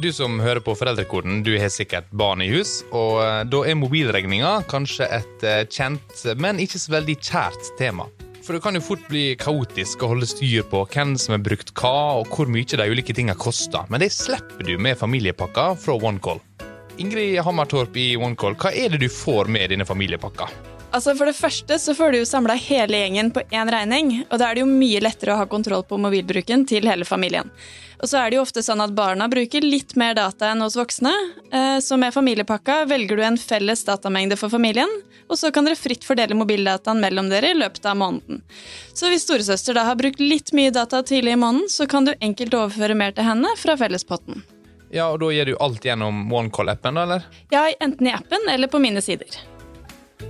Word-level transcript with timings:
Du 0.00 0.12
som 0.16 0.38
hører 0.40 0.62
på 0.64 0.72
Foreldrekoden, 0.72 1.42
du 1.44 1.50
har 1.60 1.68
sikkert 1.68 2.06
barn 2.16 2.40
i 2.40 2.46
hus, 2.48 2.78
og 2.88 3.18
eh, 3.20 3.42
da 3.52 3.58
er 3.68 3.76
mobilregninga 3.76 4.52
kanskje 4.70 5.04
et 5.12 5.44
eh, 5.44 5.66
kjent, 5.68 6.22
men 6.40 6.62
ikke 6.62 6.80
så 6.80 6.94
veldig 6.94 7.16
kjært 7.18 7.68
tema. 7.76 8.06
For 8.40 8.56
det 8.56 8.62
kan 8.64 8.78
jo 8.78 8.84
fort 8.86 9.04
bli 9.10 9.34
kaotisk 9.36 10.00
å 10.00 10.14
holde 10.14 10.30
styr 10.30 10.64
på 10.72 10.86
hvem 10.94 11.18
som 11.20 11.36
har 11.36 11.44
brukt 11.44 11.74
hva, 11.76 12.22
og 12.22 12.32
hvor 12.32 12.48
mye 12.48 12.64
de 12.64 12.88
ulike 12.88 13.12
tinga 13.12 13.36
koster, 13.36 13.84
men 13.92 14.00
det 14.00 14.08
slipper 14.16 14.64
du 14.64 14.78
med 14.80 14.96
familiepakka 14.96 15.74
fra 15.84 16.00
OneCall. 16.00 16.40
Ingrid 16.96 17.36
Hammertorp 17.44 18.00
i 18.00 18.14
OneCall, 18.16 18.56
hva 18.56 18.72
er 18.72 18.94
det 18.94 19.04
du 19.04 19.10
får 19.12 19.52
med 19.52 19.68
denne 19.74 19.84
familiepakka? 19.84 20.48
Altså 20.90 21.12
For 21.14 21.30
det 21.30 21.38
første 21.38 21.76
så 21.78 21.94
får 21.94 22.12
du 22.12 22.18
jo 22.18 22.26
samla 22.26 22.56
hele 22.58 22.98
gjengen 22.98 23.30
på 23.34 23.44
én 23.54 23.70
regning, 23.70 24.24
og 24.26 24.40
da 24.40 24.48
er 24.48 24.58
det 24.58 24.64
jo 24.64 24.70
mye 24.70 25.02
lettere 25.04 25.36
å 25.36 25.38
ha 25.38 25.46
kontroll 25.50 25.84
på 25.86 25.98
mobilbruken 26.02 26.64
til 26.66 26.88
hele 26.90 27.06
familien. 27.06 27.50
Og 28.00 28.08
så 28.10 28.18
er 28.18 28.30
det 28.30 28.38
jo 28.38 28.42
ofte 28.42 28.62
sånn 28.64 28.80
at 28.82 28.94
barna 28.96 29.28
bruker 29.30 29.62
litt 29.62 29.94
mer 30.00 30.16
data 30.18 30.48
enn 30.50 30.64
hos 30.64 30.74
voksne, 30.78 31.12
eh, 31.52 31.76
så 31.84 31.98
med 32.00 32.14
familiepakka 32.16 32.86
velger 32.90 33.20
du 33.20 33.24
en 33.26 33.38
felles 33.38 33.84
datamengde 33.86 34.38
for 34.40 34.50
familien, 34.50 34.90
og 35.28 35.38
så 35.38 35.52
kan 35.54 35.68
dere 35.68 35.78
fritt 35.78 36.06
fordele 36.06 36.34
mobildataen 36.34 37.02
mellom 37.02 37.28
dere 37.30 37.52
i 37.52 37.58
løpet 37.60 37.86
av 37.86 38.00
måneden. 38.00 38.40
Så 38.96 39.12
hvis 39.12 39.28
storesøster 39.28 39.76
da 39.76 39.84
har 39.86 40.00
brukt 40.00 40.18
litt 40.18 40.50
mye 40.56 40.72
data 40.74 41.04
tidlig 41.06 41.36
i 41.36 41.42
måneden, 41.44 41.70
så 41.70 41.86
kan 41.86 42.08
du 42.08 42.16
enkelt 42.18 42.56
overføre 42.56 42.98
mer 42.98 43.14
til 43.14 43.28
henne 43.28 43.52
fra 43.60 43.76
fellespotten. 43.78 44.42
Ja, 44.90 45.12
og 45.12 45.20
da 45.22 45.30
gjør 45.30 45.52
du 45.52 45.56
alt 45.62 45.86
gjennom 45.86 46.24
OneCall-appen, 46.34 46.98
da, 46.98 47.06
eller? 47.06 47.30
Ja, 47.54 47.68
enten 47.78 48.10
i 48.10 48.16
appen 48.16 48.48
eller 48.50 48.72
på 48.72 48.82
mine 48.82 49.04
sider. 49.04 49.38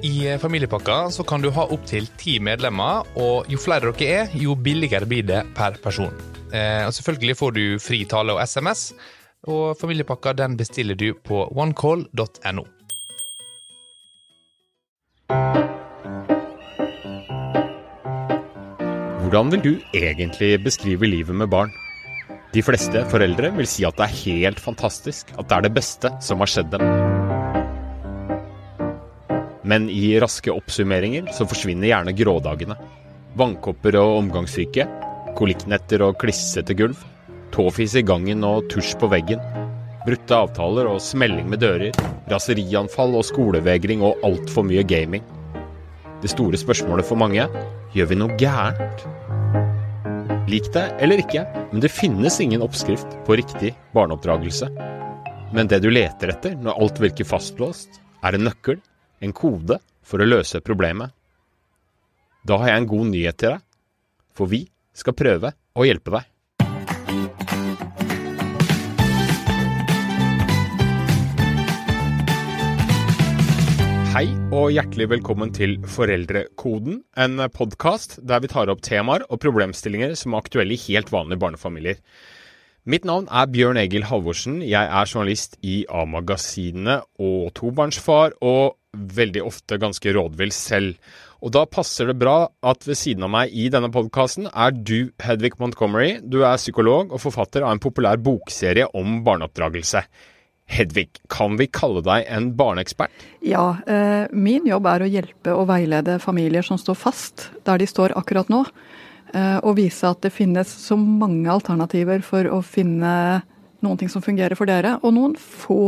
I 0.02 0.38
familiepakka 0.38 1.10
så 1.10 1.24
kan 1.26 1.42
du 1.42 1.50
ha 1.50 1.66
opptil 1.74 2.06
ti 2.20 2.38
medlemmer, 2.40 3.06
og 3.18 3.50
jo 3.50 3.58
flere 3.60 3.90
dere 3.90 4.22
er, 4.22 4.36
jo 4.38 4.54
billigere 4.54 5.08
blir 5.08 5.26
det 5.26 5.42
per 5.56 5.76
person. 5.82 6.14
Eh, 6.54 6.86
og 6.86 6.94
selvfølgelig 6.94 7.36
får 7.38 7.56
du 7.56 7.64
fri 7.82 8.04
tale 8.08 8.36
og 8.36 8.42
SMS, 8.46 8.90
og 9.50 9.76
familiepakka 9.80 10.34
den 10.38 10.56
bestiller 10.60 10.98
du 10.98 11.12
på 11.14 11.46
onecall.no. 11.50 12.66
Hvordan 19.20 19.52
vil 19.52 19.62
du 19.62 19.72
egentlig 19.94 20.56
beskrive 20.64 21.06
livet 21.06 21.36
med 21.36 21.50
barn? 21.52 21.70
De 22.50 22.64
fleste 22.66 23.04
foreldre 23.12 23.52
vil 23.54 23.68
si 23.70 23.86
at 23.86 23.94
det 24.00 24.08
er 24.08 24.18
helt 24.24 24.58
fantastisk, 24.58 25.30
at 25.38 25.46
det 25.46 25.58
er 25.58 25.68
det 25.68 25.74
beste 25.76 26.10
som 26.24 26.42
har 26.42 26.50
skjedd 26.50 26.74
dem. 26.74 27.09
Men 29.70 29.86
i 29.92 30.16
raske 30.18 30.50
oppsummeringer 30.50 31.28
så 31.36 31.46
forsvinner 31.46 31.92
gjerne 31.92 32.14
grådagene. 32.18 32.74
Vannkopper 33.38 34.00
og 34.00 34.16
omgangssyke, 34.24 34.86
kolikknetter 35.38 36.02
og 36.02 36.16
klissete 36.18 36.74
gulv, 36.74 36.98
tåfis 37.54 37.94
i 38.00 38.02
gangen 38.06 38.42
og 38.46 38.66
tusj 38.72 38.96
på 38.98 39.10
veggen, 39.12 39.42
brutte 40.02 40.34
avtaler 40.34 40.88
og 40.90 40.98
smelling 41.04 41.46
med 41.52 41.62
dører, 41.62 41.94
raserianfall 42.32 43.14
og 43.20 43.26
skolevegring 43.28 44.02
og 44.06 44.18
altfor 44.26 44.66
mye 44.66 44.82
gaming. 44.82 45.22
Det 46.20 46.32
store 46.34 46.58
spørsmålet 46.58 47.06
for 47.06 47.20
mange 47.20 47.46
gjør 47.94 48.10
vi 48.10 48.18
noe 48.18 48.36
gærent? 48.40 49.06
Lik 50.50 50.66
det 50.74 50.88
eller 50.98 51.22
ikke, 51.22 51.46
men 51.70 51.82
det 51.84 51.94
finnes 51.94 52.40
ingen 52.42 52.66
oppskrift 52.66 53.20
på 53.26 53.38
riktig 53.38 53.76
barneoppdragelse. 53.94 54.66
Men 55.54 55.70
det 55.70 55.84
du 55.84 55.92
leter 55.94 56.34
etter 56.34 56.58
når 56.58 56.82
alt 56.82 57.02
virker 57.02 57.28
fastlåst, 57.28 58.00
er 58.26 58.36
en 58.36 58.48
nøkkel, 58.50 58.80
en 59.20 59.34
kode, 59.36 59.76
for 60.00 60.22
å 60.22 60.28
løse 60.28 60.62
problemet. 60.64 61.12
Da 62.48 62.56
har 62.60 62.72
jeg 62.72 62.80
en 62.80 62.88
god 62.88 63.10
nyhet 63.12 63.40
til 63.40 63.54
deg, 63.54 63.64
for 64.32 64.48
vi 64.48 64.64
skal 64.96 65.16
prøve 65.16 65.52
å 65.76 65.84
hjelpe 65.84 66.14
deg. 66.14 66.26
Hei 74.10 74.26
og 74.56 74.72
hjertelig 74.74 75.06
velkommen 75.12 75.52
til 75.54 75.76
Foreldrekoden, 75.86 77.04
en 77.14 77.44
podkast 77.54 78.18
der 78.26 78.40
vi 78.42 78.50
tar 78.50 78.72
opp 78.72 78.80
temaer 78.82 79.22
og 79.28 79.38
problemstillinger 79.44 80.16
som 80.18 80.34
er 80.34 80.42
aktuelle 80.42 80.74
i 80.74 80.84
helt 80.88 81.12
vanlige 81.12 81.44
barnefamilier. 81.44 82.00
Mitt 82.88 83.04
navn 83.04 83.28
er 83.28 83.48
Bjørn 83.52 83.76
Egil 83.76 84.06
Halvorsen. 84.08 84.62
Jeg 84.64 84.88
er 84.88 85.06
journalist 85.06 85.58
i 85.60 85.82
A-magasinet 85.92 87.04
og 87.20 87.52
tobarnsfar, 87.54 88.32
og 88.40 88.79
veldig 89.00 89.42
ofte 89.46 89.78
ganske 89.80 90.12
rådvill 90.14 90.52
selv. 90.54 90.96
Og 91.40 91.54
da 91.54 91.64
passer 91.68 92.10
det 92.10 92.18
bra 92.20 92.50
at 92.66 92.84
ved 92.88 92.98
siden 92.98 93.24
av 93.24 93.32
meg 93.32 93.54
i 93.56 93.68
denne 93.72 93.90
podkasten 93.92 94.50
er 94.50 94.74
du, 94.74 95.12
Hedvig 95.22 95.56
Montgomery. 95.60 96.18
Du 96.20 96.42
er 96.44 96.60
psykolog 96.60 97.14
og 97.14 97.22
forfatter 97.22 97.64
av 97.64 97.74
en 97.74 97.82
populær 97.82 98.20
bokserie 98.20 98.88
om 98.96 99.22
barneoppdragelse. 99.26 100.04
Hedvig, 100.70 101.08
kan 101.32 101.56
vi 101.58 101.66
kalle 101.72 102.02
deg 102.06 102.28
en 102.30 102.52
barneekspert? 102.58 103.24
Ja, 103.42 103.80
eh, 103.90 104.28
min 104.30 104.68
jobb 104.68 104.86
er 104.86 105.02
å 105.02 105.10
hjelpe 105.10 105.54
og 105.56 105.66
veilede 105.70 106.20
familier 106.22 106.66
som 106.66 106.78
står 106.78 106.98
fast 106.98 107.48
der 107.66 107.80
de 107.80 107.88
står 107.90 108.14
akkurat 108.18 108.52
nå. 108.52 108.62
Eh, 109.34 109.58
og 109.64 109.78
vise 109.78 110.06
at 110.06 110.20
det 110.22 110.34
finnes 110.34 110.68
så 110.68 110.98
mange 110.98 111.50
alternativer 111.50 112.22
for 112.26 112.46
å 112.50 112.60
finne 112.62 113.42
noen 113.80 113.98
ting 113.98 114.10
som 114.12 114.22
fungerer 114.22 114.58
for 114.58 114.68
dere, 114.68 114.98
og 115.00 115.14
noen 115.16 115.34
få 115.40 115.80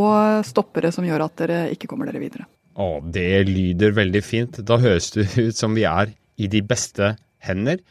stoppere 0.48 0.90
som 0.94 1.04
gjør 1.04 1.26
at 1.26 1.36
dere 1.44 1.62
ikke 1.74 1.90
kommer 1.90 2.08
dere 2.08 2.22
videre. 2.22 2.48
Å, 2.80 3.02
det 3.04 3.44
lyder 3.48 3.92
veldig 3.96 4.22
fint. 4.24 4.62
Da 4.64 4.78
høres 4.80 5.10
det 5.16 5.28
ut 5.48 5.58
som 5.58 5.76
vi 5.76 5.84
er 5.88 6.14
i 6.40 6.48
de 6.48 6.62
beste 6.64 7.14
hender. 7.44 7.82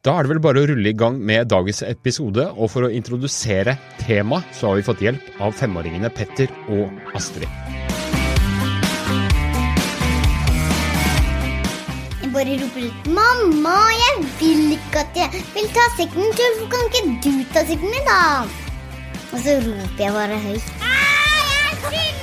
Da 0.00 0.14
er 0.16 0.24
det 0.24 0.32
vel 0.32 0.40
bare 0.40 0.62
å 0.62 0.68
rulle 0.70 0.92
i 0.92 0.96
gang 0.96 1.18
med 1.20 1.50
dagens 1.52 1.82
episode, 1.84 2.46
og 2.56 2.70
for 2.72 2.86
å 2.86 2.92
introdusere 2.92 3.74
temaet, 4.00 4.48
så 4.56 4.70
har 4.70 4.78
vi 4.78 4.86
fått 4.86 5.02
hjelp 5.04 5.42
av 5.44 5.52
femåringene 5.58 6.08
Petter 6.16 6.48
og 6.72 6.88
Astrid. 7.12 7.48
Jeg 12.20 12.32
bare 12.32 12.56
roper 12.62 12.86
ut 12.88 13.10
'Mamma, 13.12 13.76
jeg 14.00 14.24
vil 14.40 14.76
ikke 14.78 15.04
at 15.04 15.20
jeg 15.20 15.44
vil 15.52 15.68
ta 15.76 15.84
sekken 15.98 16.24
min. 16.24 16.32
Hvorfor 16.32 16.72
kan 16.72 16.88
ikke 16.88 17.12
du 17.28 17.44
ta 17.52 17.66
sekken 17.68 17.92
min, 17.92 18.08
da?' 18.08 18.48
Og 19.34 19.38
så 19.44 19.60
roper 19.60 20.00
jeg 20.00 20.16
bare 20.16 20.40
høyt. 20.48 22.19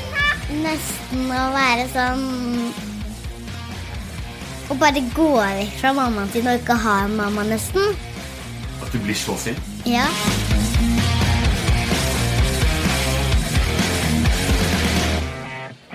Nesten 0.48 1.26
å 1.36 1.44
være 1.52 1.88
sånn 1.92 2.22
Å 4.72 4.78
bare 4.80 5.02
gå 5.16 5.28
vekk 5.36 5.74
fra 5.82 5.92
mammaen 5.96 6.32
sin 6.34 6.48
og 6.52 6.60
ikke 6.62 6.76
ha 6.84 6.96
en 7.06 7.16
mamma, 7.20 7.44
nesten. 7.48 7.96
At 8.84 8.92
du 8.92 9.00
blir 9.04 9.16
så 9.16 9.36
sint? 9.40 9.60
Ja. 9.88 10.08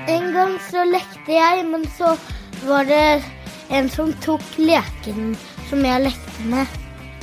En 0.09 0.33
gang 0.35 0.57
så 0.71 0.85
lekte 0.89 1.37
jeg, 1.37 1.65
men 1.69 1.85
så 1.97 2.15
var 2.67 2.87
det 2.89 3.23
en 3.73 3.89
som 3.93 4.13
tok 4.25 4.43
leken 4.59 5.35
som 5.71 5.85
jeg 5.87 6.05
lekte 6.09 6.49
med. 6.51 6.79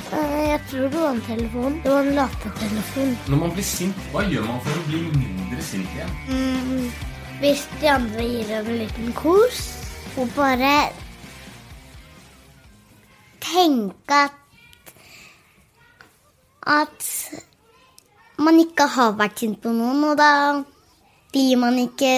Eh, 0.09 0.37
Jeg 0.49 0.61
tror 0.69 0.87
det 0.89 1.01
var 1.01 1.09
en 1.13 1.21
telefon. 1.27 1.75
Det 1.83 1.91
var 1.91 1.99
en 2.07 2.15
lattertelefon. 2.17 3.11
Når 3.27 3.41
man 3.43 3.51
blir 3.53 3.67
sint, 3.67 3.99
hva 4.13 4.23
gjør 4.31 4.47
man 4.47 4.61
for 4.65 4.79
å 4.79 4.85
bli 4.87 5.01
mindre 5.13 5.61
sint 5.65 5.91
igjen? 5.97 6.15
Mm, 6.29 6.87
hvis 7.39 7.63
de 7.81 7.87
andre 7.91 8.25
gir 8.25 8.49
en 8.57 8.73
liten 8.81 9.13
kos, 9.15 9.61
og 10.19 10.27
bare 10.35 10.89
tenke 13.43 14.19
at 14.25 14.35
at 16.69 17.05
man 18.39 18.59
ikke 18.61 18.85
har 18.93 19.15
vært 19.19 19.39
sint 19.41 19.59
på 19.63 19.71
noen, 19.73 20.03
og 20.11 20.17
da 20.19 20.31
blir 21.33 21.57
man 21.59 21.79
ikke 21.79 22.11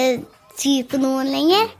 sur 0.58 0.84
på 0.90 1.00
noen 1.00 1.30
lenger. 1.32 1.70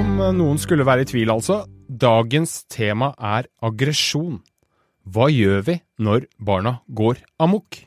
Om 0.00 0.22
noen 0.38 0.62
skulle 0.62 0.86
være 0.86 1.04
i 1.04 1.10
tvil, 1.10 1.34
altså. 1.34 1.62
Dagens 1.90 2.62
tema 2.70 3.12
er 3.18 3.50
aggresjon. 3.66 4.40
Hva 5.08 5.30
gjør 5.32 5.62
vi 5.64 5.78
når 6.02 6.26
barna 6.36 6.80
går 6.92 7.22
amok? 7.40 7.78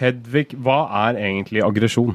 Hedvig, 0.00 0.54
hva 0.56 0.84
er 1.08 1.18
egentlig 1.20 1.64
aggresjon? 1.64 2.14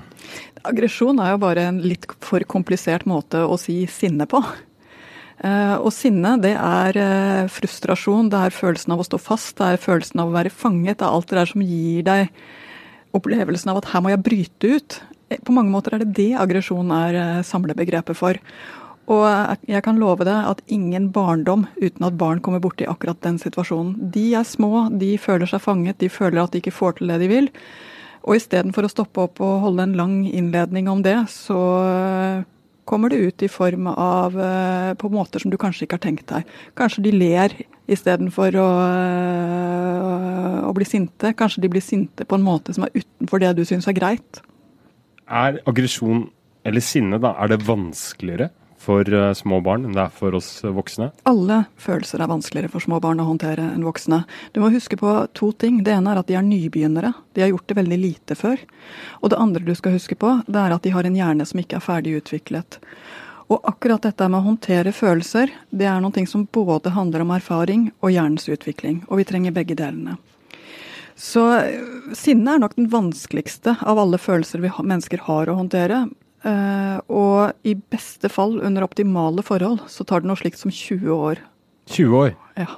Aggresjon 0.65 1.19
er 1.21 1.35
jo 1.35 1.41
bare 1.43 1.67
en 1.69 1.81
litt 1.83 2.07
for 2.23 2.41
komplisert 2.49 3.05
måte 3.05 3.43
å 3.45 3.57
si 3.61 3.83
sinne 3.91 4.25
på. 4.29 4.41
Eh, 5.43 5.75
og 5.75 5.91
sinne, 5.93 6.37
det 6.41 6.53
er 6.55 6.97
eh, 6.97 7.49
frustrasjon, 7.51 8.31
det 8.31 8.45
er 8.47 8.55
følelsen 8.55 8.95
av 8.95 9.03
å 9.03 9.07
stå 9.07 9.19
fast, 9.19 9.57
det 9.59 9.73
er 9.75 9.83
følelsen 9.83 10.23
av 10.23 10.31
å 10.31 10.37
være 10.37 10.53
fanget. 10.53 11.01
Det 11.01 11.05
er 11.05 11.11
alt 11.11 11.29
det 11.29 11.37
der 11.41 11.51
som 11.51 11.65
gir 11.65 12.07
deg 12.07 12.31
opplevelsen 13.15 13.71
av 13.73 13.83
at 13.83 13.91
her 13.91 14.03
må 14.03 14.15
jeg 14.15 14.23
bryte 14.25 14.71
ut. 14.79 14.97
Eh, 15.29 15.43
på 15.43 15.53
mange 15.53 15.73
måter 15.75 15.93
er 15.93 16.05
det 16.05 16.15
det 16.15 16.31
aggresjon 16.39 16.95
er 16.95 17.43
samlebegrepet 17.45 18.17
for. 18.17 18.39
Og 19.11 19.25
jeg 19.69 19.83
kan 19.85 19.99
love 20.01 20.25
deg 20.25 20.47
at 20.49 20.63
ingen 20.71 21.11
barndom 21.13 21.67
uten 21.77 22.07
at 22.07 22.17
barn 22.17 22.39
kommer 22.41 22.61
borti 22.63 22.87
akkurat 22.89 23.19
den 23.21 23.37
situasjonen. 23.41 24.09
De 24.13 24.31
er 24.33 24.47
små, 24.47 24.87
de 24.89 25.13
føler 25.21 25.49
seg 25.49 25.61
fanget, 25.61 25.99
de 26.01 26.09
føler 26.09 26.41
at 26.41 26.55
de 26.55 26.61
ikke 26.63 26.73
får 26.73 26.97
til 26.97 27.13
det 27.13 27.19
de 27.21 27.29
vil. 27.29 27.51
Og 28.25 28.39
istedenfor 28.39 28.87
å 28.87 28.89
stoppe 28.89 29.27
opp 29.27 29.41
og 29.45 29.61
holde 29.67 29.85
en 29.85 29.95
lang 29.99 30.17
innledning 30.25 30.89
om 30.89 31.03
det, 31.05 31.19
så 31.29 31.59
kommer 32.89 33.13
det 33.13 33.21
ut 33.21 33.45
i 33.45 33.49
form 33.49 33.87
av 33.91 34.35
eh, 34.41 34.91
på 34.97 35.09
måter 35.13 35.41
som 35.41 35.53
du 35.53 35.57
kanskje 35.61 35.85
ikke 35.85 35.99
har 35.99 36.05
tenkt 36.05 36.27
deg. 36.29 36.49
Kanskje 36.77 37.05
de 37.05 37.13
ler 37.13 37.53
istedenfor 37.89 38.57
å, 38.61 38.67
eh, 38.89 40.59
å 40.65 40.73
bli 40.73 40.89
sinte. 40.89 41.33
Kanskje 41.37 41.65
de 41.65 41.71
blir 41.73 41.85
sinte 41.85 42.25
på 42.25 42.37
en 42.37 42.45
måte 42.45 42.73
som 42.77 42.85
er 42.85 42.93
utenfor 42.97 43.41
det 43.41 43.55
du 43.57 43.65
syns 43.65 43.89
er 43.89 43.97
greit. 43.97 44.41
Er 45.25 45.61
aggresjon 45.65 46.27
eller 46.65 46.81
sinne, 46.81 47.21
da, 47.21 47.35
er 47.41 47.53
det 47.53 47.65
vanskeligere 47.65 48.49
for 48.81 49.07
eh, 49.13 49.33
små 49.37 49.61
barn 49.65 49.87
enn 49.87 49.95
det 49.95 50.03
er 50.05 50.13
for 50.13 50.35
oss 50.37 50.49
voksne? 50.63 51.11
Alle 51.29 51.63
følelser 51.81 52.21
er 52.21 52.31
vanskeligere 52.31 52.73
for 52.73 52.83
små 52.83 52.99
barn 53.03 53.21
å 53.23 53.27
håndtere 53.29 53.69
enn 53.73 53.85
voksne. 53.87 54.23
Du 54.53 54.61
må 54.63 54.71
huske 54.73 54.99
på 54.99 55.15
to 55.37 55.51
ting. 55.51 55.81
Det 55.85 55.95
ene 55.95 56.13
er 56.13 56.21
at 56.21 56.29
de 56.31 56.37
er 56.37 56.45
nybegynnere. 56.45 57.13
De 57.33 57.45
har 57.45 57.53
gjort 57.53 57.67
det 57.71 57.79
veldig 57.79 57.99
lite 58.01 58.39
før. 58.39 58.61
Og 59.21 59.33
det 59.33 59.41
andre 59.41 59.65
du 59.65 59.75
skal 59.77 59.95
huske 59.97 60.17
på, 60.19 60.39
det 60.47 60.61
er 60.61 60.75
at 60.75 60.85
de 60.85 60.93
har 60.95 61.07
en 61.07 61.19
hjerne 61.19 61.47
som 61.47 61.61
ikke 61.61 61.79
er 61.79 61.87
ferdig 61.87 62.17
utviklet. 62.21 62.79
Og 63.53 63.61
akkurat 63.69 64.01
dette 64.01 64.27
med 64.29 64.41
å 64.41 64.47
håndtere 64.47 64.93
følelser, 64.95 65.51
det 65.69 65.85
er 65.85 66.01
noe 66.01 66.25
som 66.29 66.47
både 66.51 66.95
handler 66.95 67.21
om 67.21 67.33
erfaring 67.35 67.91
og 68.01 68.13
hjernens 68.13 68.49
utvikling. 68.49 69.03
Og 69.09 69.21
vi 69.21 69.27
trenger 69.29 69.53
begge 69.53 69.77
delene. 69.77 70.17
Så 71.15 71.45
eh, 71.61 71.79
sinne 72.17 72.55
er 72.55 72.61
nok 72.61 72.75
den 72.75 72.89
vanskeligste 72.91 73.77
av 73.81 73.99
alle 74.01 74.19
følelser 74.19 74.63
vi 74.63 74.71
mennesker 74.81 75.23
har 75.29 75.49
å 75.49 75.59
håndtere. 75.61 76.05
Uh, 76.45 76.99
og 77.09 77.65
i 77.65 77.73
beste 77.73 78.29
fall, 78.29 78.59
under 78.61 78.85
optimale 78.85 79.41
forhold, 79.45 79.81
så 79.89 80.05
tar 80.05 80.21
det 80.21 80.29
noe 80.29 80.37
slikt 80.37 80.61
som 80.61 80.69
20 80.69 81.09
år. 81.09 81.41
20 81.89 82.19
år? 82.19 82.35
Ja. 82.59 82.77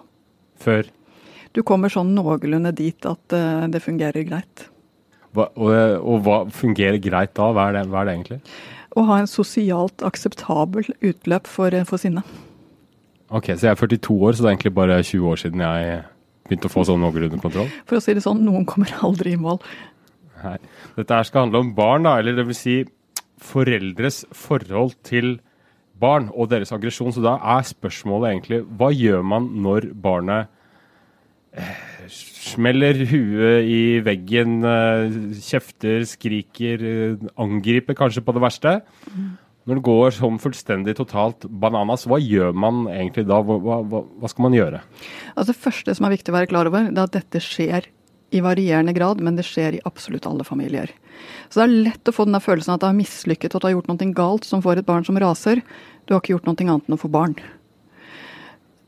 Før? 0.63 0.87
Du 1.51 1.63
kommer 1.67 1.91
sånn 1.91 2.13
noenlunde 2.15 2.71
dit 2.77 3.07
at 3.09 3.35
uh, 3.35 3.67
det 3.71 3.83
fungerer 3.83 4.23
greit. 4.27 4.67
Hva, 5.35 5.49
og, 5.59 5.71
og, 5.99 6.17
hva 6.25 6.39
fungerer 6.53 6.99
greit 7.03 7.35
da? 7.37 7.51
Hva 7.53 7.69
er, 7.69 7.77
det, 7.77 7.85
hva 7.91 8.01
er 8.01 8.09
det, 8.09 8.17
egentlig? 8.17 8.39
Å 8.97 9.03
ha 9.09 9.19
en 9.21 9.29
sosialt 9.29 10.03
akseptabel 10.05 10.87
utløp 11.05 11.49
for, 11.51 11.75
eh, 11.75 11.85
for 11.85 12.01
sinne. 12.01 12.23
Ok, 13.27 13.51
så 13.51 13.67
jeg 13.67 13.73
er 13.73 13.81
42 13.81 14.15
år, 14.15 14.33
så 14.33 14.45
det 14.45 14.47
er 14.47 14.55
egentlig 14.55 14.75
bare 14.77 15.01
20 15.03 15.27
år 15.27 15.41
siden 15.41 15.65
jeg 15.65 15.99
begynte 16.47 16.69
å 16.69 16.73
få 16.73 16.85
sånn 16.87 17.03
noenlunde 17.03 17.41
kontroll? 17.43 17.69
For 17.85 17.99
å 17.99 18.03
si 18.03 18.15
det 18.15 18.23
sånn, 18.23 18.45
noen 18.47 18.65
kommer 18.69 18.93
aldri 19.05 19.35
i 19.35 19.41
mål. 19.41 19.59
Nei. 20.45 20.57
Dette 20.95 21.19
her 21.19 21.27
skal 21.27 21.45
handle 21.45 21.65
om 21.65 21.73
barn, 21.77 22.07
da, 22.07 22.15
eller 22.21 22.37
det 22.37 22.47
vil 22.47 22.57
si 22.57 22.77
foreldres 23.41 24.23
forhold 24.35 24.95
til 25.05 25.37
barn 25.99 26.29
og 26.33 26.51
deres 26.51 26.73
aggresjon. 26.75 27.13
Så 27.13 27.23
da 27.23 27.37
er 27.37 27.65
spørsmålet 27.67 28.33
egentlig 28.33 28.61
hva 28.79 28.91
gjør 28.93 29.25
man 29.25 29.49
når 29.63 29.91
barnet 30.03 30.51
eh, 31.57 31.73
smeller 32.11 33.01
huet 33.09 33.67
i 33.67 33.81
veggen, 34.05 34.61
eh, 34.67 35.17
kjefter, 35.41 36.05
skriker, 36.07 36.85
eh, 36.85 37.27
angriper 37.39 37.97
kanskje 37.97 38.25
på 38.25 38.37
det 38.37 38.45
verste? 38.45 38.79
Når 39.67 39.81
det 39.81 39.83
går 39.83 40.13
sånn 40.15 40.37
fullstendig 40.39 40.93
totalt 40.95 41.43
bananas, 41.43 42.05
hva 42.07 42.21
gjør 42.23 42.53
man 42.55 42.85
egentlig 42.87 43.25
da? 43.27 43.41
Hva, 43.43 43.81
hva, 43.83 44.03
hva 44.07 44.29
skal 44.31 44.47
man 44.47 44.55
gjøre? 44.55 44.79
Altså 45.33 45.51
Det 45.51 45.59
første 45.59 45.95
som 45.97 46.07
er 46.07 46.15
viktig 46.15 46.31
å 46.31 46.37
være 46.37 46.51
klar 46.53 46.69
over, 46.69 46.87
det 46.87 47.01
er 47.01 47.09
at 47.09 47.17
dette 47.17 47.43
skjer 47.43 47.89
i 48.35 48.41
varierende 48.43 48.93
grad, 48.93 49.21
men 49.23 49.37
det 49.37 49.45
skjer 49.47 49.77
i 49.77 49.83
absolutt 49.87 50.27
alle 50.27 50.45
familier. 50.47 50.91
Så 51.49 51.61
det 51.61 51.65
er 51.65 51.75
lett 51.89 52.09
å 52.09 52.13
få 52.15 52.25
den 52.27 52.41
følelsen 52.43 52.75
at 52.75 52.83
du 52.83 52.87
har 52.89 52.97
mislykket 52.97 53.53
og 53.53 53.59
at 53.59 53.63
du 53.63 53.67
har 53.69 53.77
gjort 53.77 53.91
noe 53.91 54.09
galt 54.17 54.47
som 54.47 54.63
får 54.63 54.81
et 54.81 54.89
barn 54.89 55.05
som 55.07 55.19
raser. 55.19 55.63
Du 56.05 56.13
har 56.13 56.21
ikke 56.21 56.35
gjort 56.35 56.49
noe 56.49 56.57
annet 56.59 56.89
enn 56.89 56.97
å 56.97 57.01
få 57.01 57.11
barn. 57.11 57.37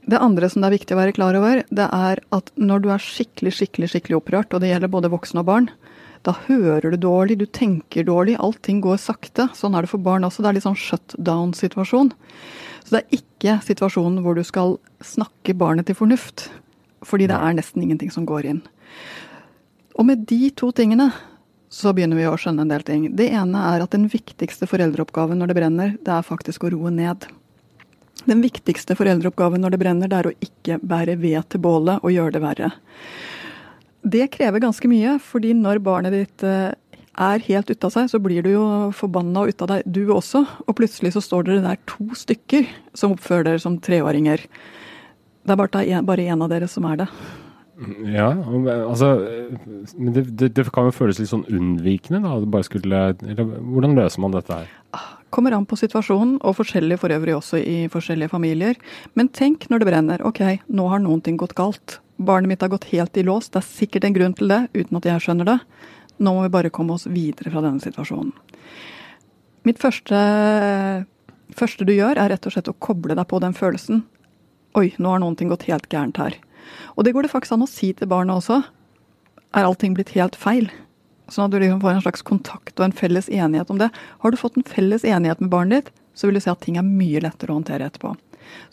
Det 0.09 0.19
andre 0.19 0.50
som 0.50 0.63
det 0.63 0.69
er 0.69 0.77
viktig 0.80 0.95
å 0.95 1.00
være 1.00 1.13
klar 1.13 1.38
over, 1.38 1.63
det 1.69 1.86
er 1.86 2.21
at 2.33 2.51
når 2.57 2.83
du 2.83 2.89
er 2.94 3.03
skikkelig, 3.03 3.53
skikkelig, 3.59 3.91
skikkelig 3.91 4.18
opprørt, 4.18 4.56
og 4.56 4.63
det 4.63 4.71
gjelder 4.71 4.91
både 4.91 5.12
voksne 5.13 5.44
og 5.44 5.50
barn, 5.50 5.68
da 6.25 6.33
hører 6.47 6.91
du 6.91 6.97
dårlig, 7.00 7.38
du 7.39 7.45
tenker 7.45 8.07
dårlig, 8.07 8.36
allting 8.41 8.81
går 8.83 8.97
sakte. 9.00 9.47
Sånn 9.56 9.77
er 9.77 9.86
det 9.86 9.91
for 9.91 10.03
barn 10.03 10.25
også. 10.27 10.44
Det 10.44 10.50
er 10.50 10.57
litt 10.57 10.65
sånn 10.65 10.80
shutdown-situasjon. 10.80 12.12
Så 12.83 12.95
det 12.95 13.00
er 13.00 13.19
ikke 13.19 13.56
situasjonen 13.63 14.19
hvor 14.25 14.36
du 14.36 14.44
skal 14.47 14.75
snakke 15.06 15.56
barnet 15.56 15.88
til 15.88 15.95
fornuft. 15.95 16.50
Fordi 17.07 17.30
det 17.31 17.38
er 17.38 17.56
nesten 17.56 17.86
ingenting 17.86 18.12
som 18.12 18.27
går 18.27 18.50
inn. 18.50 18.62
Og 19.97 20.06
med 20.06 20.25
de 20.30 20.50
to 20.57 20.71
tingene 20.75 21.09
så 21.69 21.94
begynner 21.94 22.18
vi 22.18 22.25
å 22.25 22.38
skjønne 22.39 22.65
en 22.65 22.71
del 22.71 22.86
ting. 22.86 23.03
Det 23.15 23.30
ene 23.30 23.62
er 23.74 23.83
at 23.83 23.94
den 23.94 24.07
viktigste 24.09 24.68
foreldreoppgaven 24.69 25.38
når 25.38 25.51
det 25.51 25.57
brenner, 25.59 25.91
det 26.01 26.13
er 26.15 26.25
faktisk 26.25 26.65
å 26.65 26.71
roe 26.74 26.91
ned. 26.94 27.27
Den 28.25 28.41
viktigste 28.44 28.97
foreldreoppgaven 28.97 29.62
når 29.63 29.75
det 29.75 29.81
brenner, 29.81 30.09
det 30.09 30.18
er 30.18 30.30
å 30.31 30.38
ikke 30.44 30.80
bære 30.81 31.15
ved 31.21 31.45
til 31.53 31.62
bålet 31.63 32.01
og 32.03 32.13
gjøre 32.13 32.36
det 32.36 32.44
verre. 32.44 32.71
Det 34.01 34.30
krever 34.33 34.63
ganske 34.63 34.89
mye, 34.89 35.18
fordi 35.21 35.53
når 35.57 35.81
barnet 35.83 36.15
ditt 36.15 36.45
eh, 36.47 36.71
er 37.19 37.45
helt 37.50 37.69
ute 37.69 37.86
av 37.86 37.94
seg, 37.94 38.09
så 38.12 38.21
blir 38.24 38.45
du 38.45 38.53
jo 38.53 38.65
forbanna 38.95 39.44
og 39.44 39.53
ute 39.53 39.65
av 39.65 39.74
deg, 39.74 39.86
du 39.86 40.13
også. 40.15 40.41
Og 40.65 40.77
plutselig 40.80 41.13
så 41.15 41.24
står 41.24 41.47
dere 41.47 41.65
der 41.65 41.81
to 41.89 42.07
stykker 42.18 42.68
som 42.97 43.13
oppfører 43.15 43.51
dere 43.51 43.62
som 43.62 43.77
treåringer. 43.83 44.45
Det 45.45 45.56
er 45.56 46.01
bare 46.07 46.25
én 46.25 46.44
av 46.44 46.50
dere 46.51 46.69
som 46.71 46.88
er 46.89 47.03
det. 47.03 47.09
Ja, 47.79 48.33
altså 48.83 49.13
Men 49.95 50.11
det, 50.11 50.25
det, 50.35 50.49
det, 50.57 50.65
kan 50.75 50.89
jo 50.89 50.95
føles 50.95 51.19
litt 51.21 51.31
sånn 51.31 51.45
unnvikende, 51.47 52.19
da. 52.25 52.33
Bare 52.43 52.67
skulle, 52.67 53.03
eller, 53.23 53.53
hvordan 53.71 53.95
løser 53.95 54.23
man 54.23 54.35
dette 54.35 54.57
her? 54.57 54.73
Kommer 55.31 55.55
an 55.55 55.67
på 55.69 55.77
situasjonen, 55.79 56.39
og 56.41 56.57
forskjellig 56.57 56.97
for 56.99 57.13
øvrig 57.13 57.37
også 57.37 57.61
i 57.61 57.77
forskjellige 57.93 58.33
familier. 58.33 58.79
Men 59.15 59.31
tenk 59.31 59.69
når 59.69 59.83
det 59.83 59.89
brenner. 59.91 60.25
Ok, 60.27 60.41
nå 60.67 60.89
har 60.91 61.03
noen 61.03 61.23
ting 61.23 61.39
gått 61.39 61.55
galt. 61.59 61.99
Barnet 62.19 62.51
mitt 62.51 62.65
har 62.65 62.73
gått 62.73 62.89
helt 62.91 63.15
i 63.15 63.23
lås. 63.23 63.47
Det 63.53 63.61
er 63.61 63.69
sikkert 63.69 64.09
en 64.09 64.17
grunn 64.17 64.35
til 64.35 64.51
det, 64.51 64.65
uten 64.75 64.99
at 64.99 65.07
jeg 65.07 65.23
skjønner 65.23 65.47
det. 65.53 65.59
Nå 66.19 66.35
må 66.35 66.43
vi 66.43 66.51
bare 66.51 66.73
komme 66.73 66.97
oss 66.97 67.07
videre 67.07 67.53
fra 67.53 67.63
denne 67.63 67.79
situasjonen. 67.79 68.33
Mitt 69.67 69.79
første, 69.79 70.19
første 71.55 71.87
du 71.87 71.93
gjør, 71.95 72.19
er 72.19 72.33
rett 72.33 72.47
og 72.47 72.55
slett 72.55 72.71
å 72.71 72.75
koble 72.75 73.15
deg 73.15 73.27
på 73.29 73.39
den 73.43 73.55
følelsen. 73.55 74.03
Oi, 74.79 74.89
nå 74.99 75.13
har 75.13 75.23
noen 75.23 75.37
ting 75.39 75.51
gått 75.51 75.69
helt 75.69 75.88
gærent 75.91 76.19
her. 76.19 76.36
Og 76.95 77.05
det 77.05 77.13
går 77.15 77.25
det 77.25 77.33
faktisk 77.33 77.55
an 77.55 77.65
å 77.65 77.69
si 77.69 77.91
til 77.97 78.09
barna 78.11 78.38
også. 78.39 78.61
Er 79.57 79.65
allting 79.65 79.95
blitt 79.97 80.13
helt 80.15 80.38
feil? 80.39 80.69
Sånn 81.29 81.47
at 81.47 81.53
du 81.53 81.59
liksom 81.61 81.81
får 81.83 81.95
en 81.95 82.05
slags 82.05 82.25
kontakt 82.25 82.79
og 82.79 82.88
en 82.88 82.95
felles 82.95 83.29
enighet 83.29 83.69
om 83.69 83.79
det. 83.81 83.91
Har 84.23 84.31
du 84.31 84.39
fått 84.39 84.57
en 84.57 84.65
felles 84.65 85.05
enighet 85.05 85.41
med 85.43 85.51
barnet 85.53 85.85
ditt, 85.85 85.93
så 86.17 86.27
vil 86.27 86.39
du 86.39 86.43
se 86.43 86.51
at 86.51 86.61
ting 86.65 86.79
er 86.79 86.88
mye 86.88 87.21
lettere 87.23 87.53
å 87.53 87.59
håndtere 87.59 87.85
etterpå. 87.89 88.15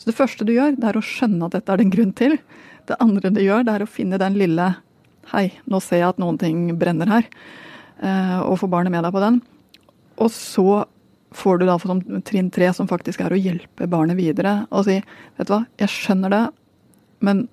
Så 0.01 0.09
det 0.09 0.17
første 0.17 0.45
du 0.47 0.55
gjør, 0.55 0.75
det 0.77 0.89
er 0.89 0.97
å 0.97 1.05
skjønne 1.05 1.47
at 1.47 1.57
dette 1.57 1.73
er 1.73 1.79
det 1.79 1.85
en 1.85 1.93
grunn 1.93 2.13
til. 2.17 2.37
Det 2.89 2.97
andre 3.03 3.31
du 3.33 3.41
gjør, 3.43 3.65
det 3.67 3.75
er 3.75 3.85
å 3.85 3.89
finne 3.89 4.19
den 4.21 4.37
lille 4.39 4.73
Hei, 5.27 5.49
nå 5.67 5.81
ser 5.83 5.99
jeg 5.99 6.07
at 6.07 6.19
noen 6.23 6.37
ting 6.39 6.69
brenner 6.79 7.09
her. 7.11 7.25
Eh, 7.99 8.37
og 8.47 8.61
få 8.61 8.69
barnet 8.71 8.93
med 8.93 9.03
deg 9.03 9.11
på 9.11 9.19
den. 9.19 9.41
Og 10.23 10.29
så 10.31 10.85
får 11.35 11.59
du 11.59 11.65
da 11.67 11.75
for 11.75 11.91
sånn 11.91 12.23
trinn 12.23 12.47
tre, 12.53 12.69
som 12.71 12.87
faktisk 12.87 13.25
er 13.25 13.35
å 13.35 13.39
hjelpe 13.39 13.89
barnet 13.91 14.15
videre. 14.15 14.61
Og 14.71 14.87
si 14.87 14.95
vet 15.01 15.49
du 15.49 15.51
hva, 15.51 15.65
jeg 15.81 15.91
skjønner 15.91 16.31
det, 16.31 16.41
men 17.27 17.43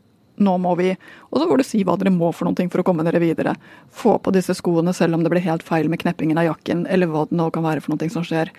nå 0.43 0.55
må 0.59 0.75
vi 0.79 0.93
Og 0.95 1.41
så 1.41 1.47
får 1.49 1.61
du 1.61 1.65
si 1.67 1.83
hva 1.87 1.97
dere 1.99 2.13
må 2.15 2.31
for 2.35 2.47
noen 2.47 2.59
ting 2.59 2.71
for 2.73 2.83
å 2.83 2.87
komme 2.87 3.05
dere 3.07 3.23
videre. 3.23 3.55
Få 3.91 4.17
på 4.19 4.33
disse 4.35 4.55
skoene 4.57 4.95
selv 4.97 5.17
om 5.17 5.25
det 5.25 5.33
blir 5.33 5.45
helt 5.45 5.67
feil 5.67 5.91
med 5.91 6.03
kneppingen 6.03 6.41
av 6.41 6.49
jakken, 6.49 6.87
eller 6.87 7.11
hva 7.11 7.27
det 7.29 7.39
nå 7.39 7.51
kan 7.55 7.67
være 7.67 7.85
for 7.85 7.95
noe 7.95 8.11
som 8.13 8.27
skjer. 8.27 8.53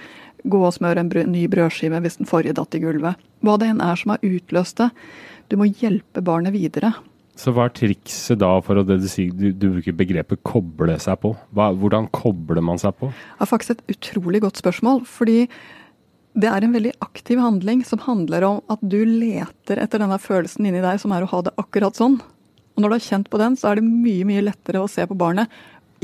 Gå 0.46 0.62
og 0.62 0.75
smør 0.75 1.01
en 1.01 1.12
ny 1.32 1.48
brødskive 1.51 2.03
hvis 2.03 2.20
den 2.22 2.29
forrige 2.29 2.58
datt 2.60 2.77
i 2.77 2.84
gulvet. 2.84 3.20
Hva 3.46 3.58
det 3.60 3.72
enn 3.74 3.84
er 3.84 4.00
som 4.00 4.15
har 4.15 4.24
utløst 4.25 4.79
det. 4.82 4.91
Du 5.50 5.58
må 5.60 5.70
hjelpe 5.70 6.24
barnet 6.25 6.55
videre. 6.55 6.94
Så 7.36 7.51
hva 7.51 7.67
er 7.67 7.74
trikset 7.75 8.39
da 8.39 8.53
for 8.63 8.79
å 8.79 8.84
det 8.88 9.01
du 9.03 9.10
sier, 9.12 9.34
du, 9.36 9.50
du 9.51 9.67
bruker 9.74 9.96
begrepet 9.98 10.39
koble 10.48 10.96
seg 11.03 11.20
på? 11.20 11.34
Hva, 11.55 11.74
hvordan 11.75 12.08
kobler 12.15 12.63
man 12.63 12.79
seg 12.79 12.96
på? 13.00 13.10
Det 13.12 13.44
er 13.44 13.50
faktisk 13.50 13.75
et 13.75 13.98
utrolig 13.98 14.39
godt 14.46 14.62
spørsmål. 14.62 15.03
fordi 15.03 15.50
det 16.35 16.49
er 16.51 16.65
en 16.65 16.73
veldig 16.75 16.91
aktiv 17.03 17.39
handling 17.39 17.83
som 17.87 18.01
handler 18.03 18.43
om 18.43 18.57
at 18.71 18.81
du 18.83 18.99
leter 19.07 19.79
etter 19.79 20.01
denne 20.03 20.17
følelsen 20.19 20.67
inni 20.67 20.83
deg 20.83 20.99
som 20.99 21.13
er 21.15 21.23
å 21.23 21.29
ha 21.31 21.39
det 21.45 21.53
akkurat 21.61 21.95
sånn. 21.95 22.17
Og 22.75 22.83
når 22.83 22.91
du 22.91 22.95
har 22.97 23.05
kjent 23.05 23.29
på 23.31 23.39
den, 23.39 23.55
så 23.55 23.71
er 23.71 23.79
det 23.79 23.87
mye, 23.87 24.27
mye 24.27 24.43
lettere 24.43 24.81
å 24.83 24.89
se 24.91 25.05
på 25.07 25.15
barnet. 25.15 25.51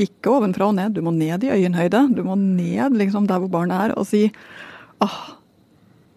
Ikke 0.00 0.32
ovenfra 0.32 0.70
og 0.70 0.78
ned, 0.78 0.96
du 0.96 1.02
må 1.04 1.12
ned 1.12 1.44
i 1.44 1.52
øyenhøyde. 1.52 2.06
Du 2.16 2.22
må 2.24 2.38
ned 2.40 2.96
liksom 2.96 3.28
der 3.28 3.42
hvor 3.42 3.52
barnet 3.52 3.76
er 3.76 3.96
og 3.98 4.08
si 4.08 4.24
ah, 5.04 5.18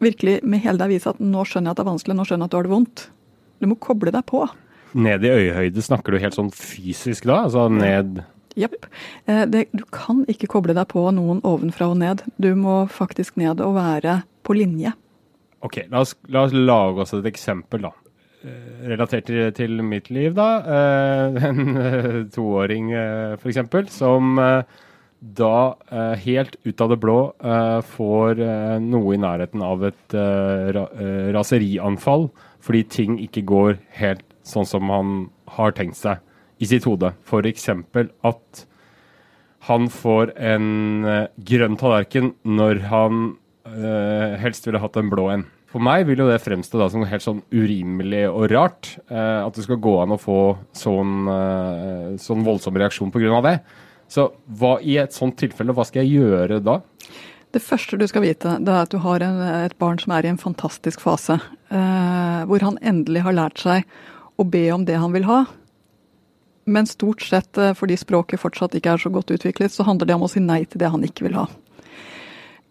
virkelig 0.03 0.37
med 0.47 0.63
hele 0.63 0.79
deg 0.79 0.93
vise 0.95 1.11
at 1.11 1.19
nå 1.19 1.43
skjønner 1.43 1.73
jeg 1.73 1.75
at 1.75 1.81
det 1.81 1.85
er 1.85 1.91
vanskelig, 1.91 2.15
nå 2.15 2.27
skjønner 2.29 2.45
jeg 2.45 2.51
at 2.51 2.55
du 2.55 2.59
har 2.59 2.69
det 2.69 2.75
vondt. 2.75 3.03
Du 3.59 3.67
må 3.71 3.79
koble 3.83 4.15
deg 4.15 4.23
på. 4.31 4.45
Ned 4.95 5.27
i 5.27 5.33
øyehøyde, 5.33 5.83
snakker 5.83 6.15
du 6.15 6.23
helt 6.23 6.37
sånn 6.37 6.53
fysisk 6.55 7.27
da? 7.27 7.41
Altså 7.49 7.67
ned 7.67 8.23
Jepp. 8.55 8.85
Eh, 9.27 9.43
du 9.45 9.83
kan 9.93 10.23
ikke 10.31 10.49
koble 10.55 10.75
deg 10.77 10.87
på 10.91 11.03
noen 11.15 11.41
ovenfra 11.45 11.89
og 11.91 11.99
ned. 11.99 12.23
Du 12.41 12.53
må 12.57 12.85
faktisk 12.91 13.37
ned 13.41 13.63
og 13.63 13.75
være 13.77 14.21
på 14.47 14.55
linje. 14.55 14.95
Ok, 15.65 15.83
la 15.91 16.03
oss, 16.05 16.15
la 16.31 16.45
oss 16.45 16.55
lage 16.55 17.03
oss 17.03 17.13
et 17.17 17.27
eksempel, 17.27 17.87
da. 17.87 17.91
Eh, 18.45 18.87
relatert 18.93 19.27
til, 19.27 19.49
til 19.57 19.83
mitt 19.83 20.09
liv, 20.13 20.35
da. 20.37 20.49
Eh, 20.77 21.39
en 21.51 22.29
toåring, 22.33 22.91
f.eks., 23.41 23.63
som 23.95 24.39
da 25.35 25.55
helt 26.21 26.57
ut 26.67 26.81
av 26.83 26.91
det 26.91 26.97
blå 27.01 27.15
får 27.87 28.41
noe 28.83 29.13
i 29.15 29.17
nærheten 29.17 29.63
av 29.65 29.85
et 29.87 30.15
ra 30.75 30.83
raserianfall 31.33 32.27
fordi 32.61 32.81
ting 32.93 33.15
ikke 33.23 33.45
går 33.49 33.79
helt 33.97 34.21
sånn 34.45 34.67
som 34.69 34.91
han 34.91 35.15
har 35.55 35.73
tenkt 35.73 35.97
seg 35.97 36.21
i 36.59 36.69
sitt 36.69 36.87
hode. 36.87 37.13
F.eks. 37.25 37.69
at 37.69 38.65
han 39.65 39.89
får 39.89 40.35
en 40.37 40.69
eh, 41.09 41.27
grønn 41.49 41.77
tallerken 41.79 42.33
når 42.45 42.83
han 42.91 43.25
eh, 43.65 44.35
helst 44.41 44.67
ville 44.67 44.81
hatt 44.83 44.97
en 45.01 45.09
blå 45.11 45.29
en. 45.33 45.45
For 45.75 45.83
meg 45.83 46.05
vil 46.07 46.21
jo 46.21 46.29
det 46.29 46.37
fremstå 46.39 46.79
da 46.79 46.85
som 46.87 47.03
helt 47.03 47.25
sånn 47.25 47.41
urimelig 47.51 48.21
og 48.29 48.45
rart. 48.53 48.93
eh, 49.09 49.41
at 49.43 49.57
det 49.57 49.65
skal 49.65 49.81
gå 49.83 49.97
an 50.03 50.13
å 50.15 50.21
få 50.21 50.39
sånn, 50.71 51.27
eh, 51.27 52.13
sånn 52.21 52.45
voldsom 52.45 52.77
reaksjon 52.79 53.11
pga. 53.11 53.41
det. 53.43 53.59
Så 54.07 54.29
hva 54.47 54.77
i 54.81 54.97
et 55.01 55.11
sånt 55.11 55.35
tilfelle, 55.35 55.73
hva 55.73 55.83
skal 55.83 56.05
jeg 56.05 56.21
gjøre 56.21 56.61
da? 56.63 56.79
Det 57.51 57.61
første 57.63 57.97
du 57.97 58.05
skal 58.07 58.21
vite, 58.21 58.57
det 58.63 58.71
er 58.71 58.81
at 58.83 58.91
du 58.91 58.99
har 58.99 59.23
en, 59.23 59.41
et 59.65 59.77
barn 59.79 59.97
som 59.99 60.13
er 60.13 60.25
i 60.25 60.29
en 60.29 60.39
fantastisk 60.39 61.01
fase. 61.01 61.39
Eh, 61.71 62.41
hvor 62.45 62.61
han 62.61 62.77
endelig 62.81 63.23
har 63.23 63.33
lært 63.33 63.59
seg 63.59 63.83
å 64.37 64.43
be 64.47 64.69
om 64.71 64.85
det 64.85 64.95
han 64.99 65.11
vil 65.11 65.25
ha. 65.27 65.45
Men 66.65 66.87
stort 66.89 67.21
sett 67.21 67.57
eh, 67.57 67.73
fordi 67.77 67.97
språket 67.97 68.41
fortsatt 68.41 68.75
ikke 68.77 68.95
er 68.95 69.01
så 69.01 69.11
godt 69.13 69.31
utviklet, 69.35 69.73
så 69.73 69.85
handler 69.85 70.09
det 70.09 70.17
om 70.17 70.25
å 70.25 70.31
si 70.31 70.41
nei 70.41 70.63
til 70.65 70.81
det 70.81 70.89
han 70.93 71.05
ikke 71.05 71.27
vil 71.27 71.37
ha. 71.37 71.45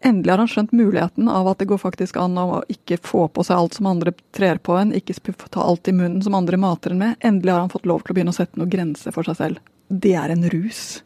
Endelig 0.04 0.32
har 0.34 0.40
han 0.42 0.50
skjønt 0.50 0.74
muligheten 0.76 1.28
av 1.32 1.46
at 1.48 1.62
det 1.62 1.70
går 1.70 1.80
faktisk 1.80 2.18
an 2.20 2.36
å 2.36 2.60
ikke 2.68 2.98
få 3.00 3.22
på 3.32 3.44
seg 3.46 3.56
alt 3.56 3.78
som 3.78 3.86
andre 3.88 4.12
trer 4.36 4.58
på 4.60 4.76
en, 4.76 4.92
ikke 4.92 5.16
ta 5.46 5.62
alt 5.64 5.88
i 5.88 5.94
munnen 5.96 6.20
som 6.26 6.36
andre 6.36 6.58
mater 6.60 6.92
en 6.92 7.00
med. 7.00 7.16
Endelig 7.24 7.54
har 7.54 7.62
han 7.62 7.72
fått 7.72 7.88
lov 7.88 8.02
til 8.04 8.12
å 8.12 8.18
begynne 8.18 8.34
å 8.34 8.36
sette 8.36 8.60
noen 8.60 8.74
grenser 8.74 9.16
for 9.16 9.24
seg 9.24 9.38
selv. 9.38 9.62
Det 9.88 10.12
er 10.20 10.34
en 10.34 10.44
rus. 10.52 11.00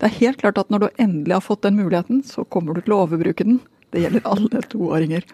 Det 0.00 0.08
er 0.08 0.16
helt 0.22 0.40
klart 0.40 0.62
at 0.62 0.72
når 0.72 0.86
du 0.86 1.02
endelig 1.04 1.36
har 1.36 1.44
fått 1.44 1.66
den 1.66 1.76
muligheten, 1.76 2.22
så 2.24 2.46
kommer 2.48 2.72
du 2.72 2.80
til 2.80 2.96
å 2.96 3.02
overbruke 3.04 3.44
den. 3.44 3.60
Det 3.92 4.06
gjelder 4.06 4.24
alle 4.32 4.64
toåringer. 4.72 5.28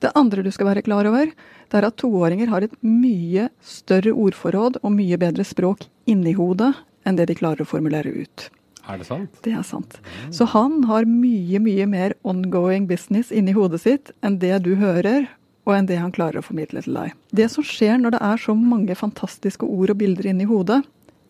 Det 0.00 0.14
andre 0.16 0.44
du 0.46 0.48
skal 0.54 0.70
være 0.70 0.86
klar 0.86 1.04
over, 1.10 1.28
det 1.68 1.76
er 1.76 1.86
at 1.90 2.00
toåringer 2.00 2.48
har 2.48 2.64
et 2.64 2.76
mye 2.80 3.50
større 3.60 4.14
ordforråd 4.16 4.80
og 4.80 4.94
mye 4.96 5.20
bedre 5.20 5.44
språk 5.44 5.84
inni 6.10 6.34
hodet 6.38 6.72
enn 7.06 7.18
det 7.18 7.30
de 7.30 7.36
klarer 7.38 7.64
å 7.64 7.68
formulere 7.68 8.12
ut. 8.12 8.50
Er 8.90 8.98
det 9.00 9.06
sant? 9.06 9.42
Det 9.44 9.52
er 9.54 9.64
sant. 9.66 9.98
Så 10.34 10.46
han 10.50 10.82
har 10.88 11.06
mye, 11.08 11.60
mye 11.62 11.86
mer 11.86 12.14
ongoing 12.26 12.88
business 12.90 13.30
inni 13.30 13.54
hodet 13.56 13.82
sitt 13.84 14.10
enn 14.24 14.40
det 14.42 14.56
du 14.66 14.74
hører, 14.80 15.28
og 15.68 15.76
enn 15.76 15.86
det 15.86 16.00
han 16.00 16.12
klarer 16.14 16.40
å 16.40 16.44
formidle 16.44 16.82
til 16.82 16.96
deg. 16.96 17.14
Det 17.36 17.46
som 17.52 17.66
skjer 17.66 18.00
når 18.00 18.16
det 18.16 18.22
er 18.30 18.42
så 18.42 18.56
mange 18.56 18.96
fantastiske 18.98 19.66
ord 19.68 19.92
og 19.94 20.00
bilder 20.00 20.30
inni 20.32 20.48
hodet, 20.48 20.80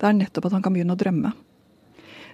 det 0.01 0.09
er 0.09 0.17
nettopp 0.17 0.49
at 0.49 0.57
han 0.57 0.65
kan 0.65 0.77
begynne 0.77 0.97
å 0.97 1.01
drømme. 1.01 1.35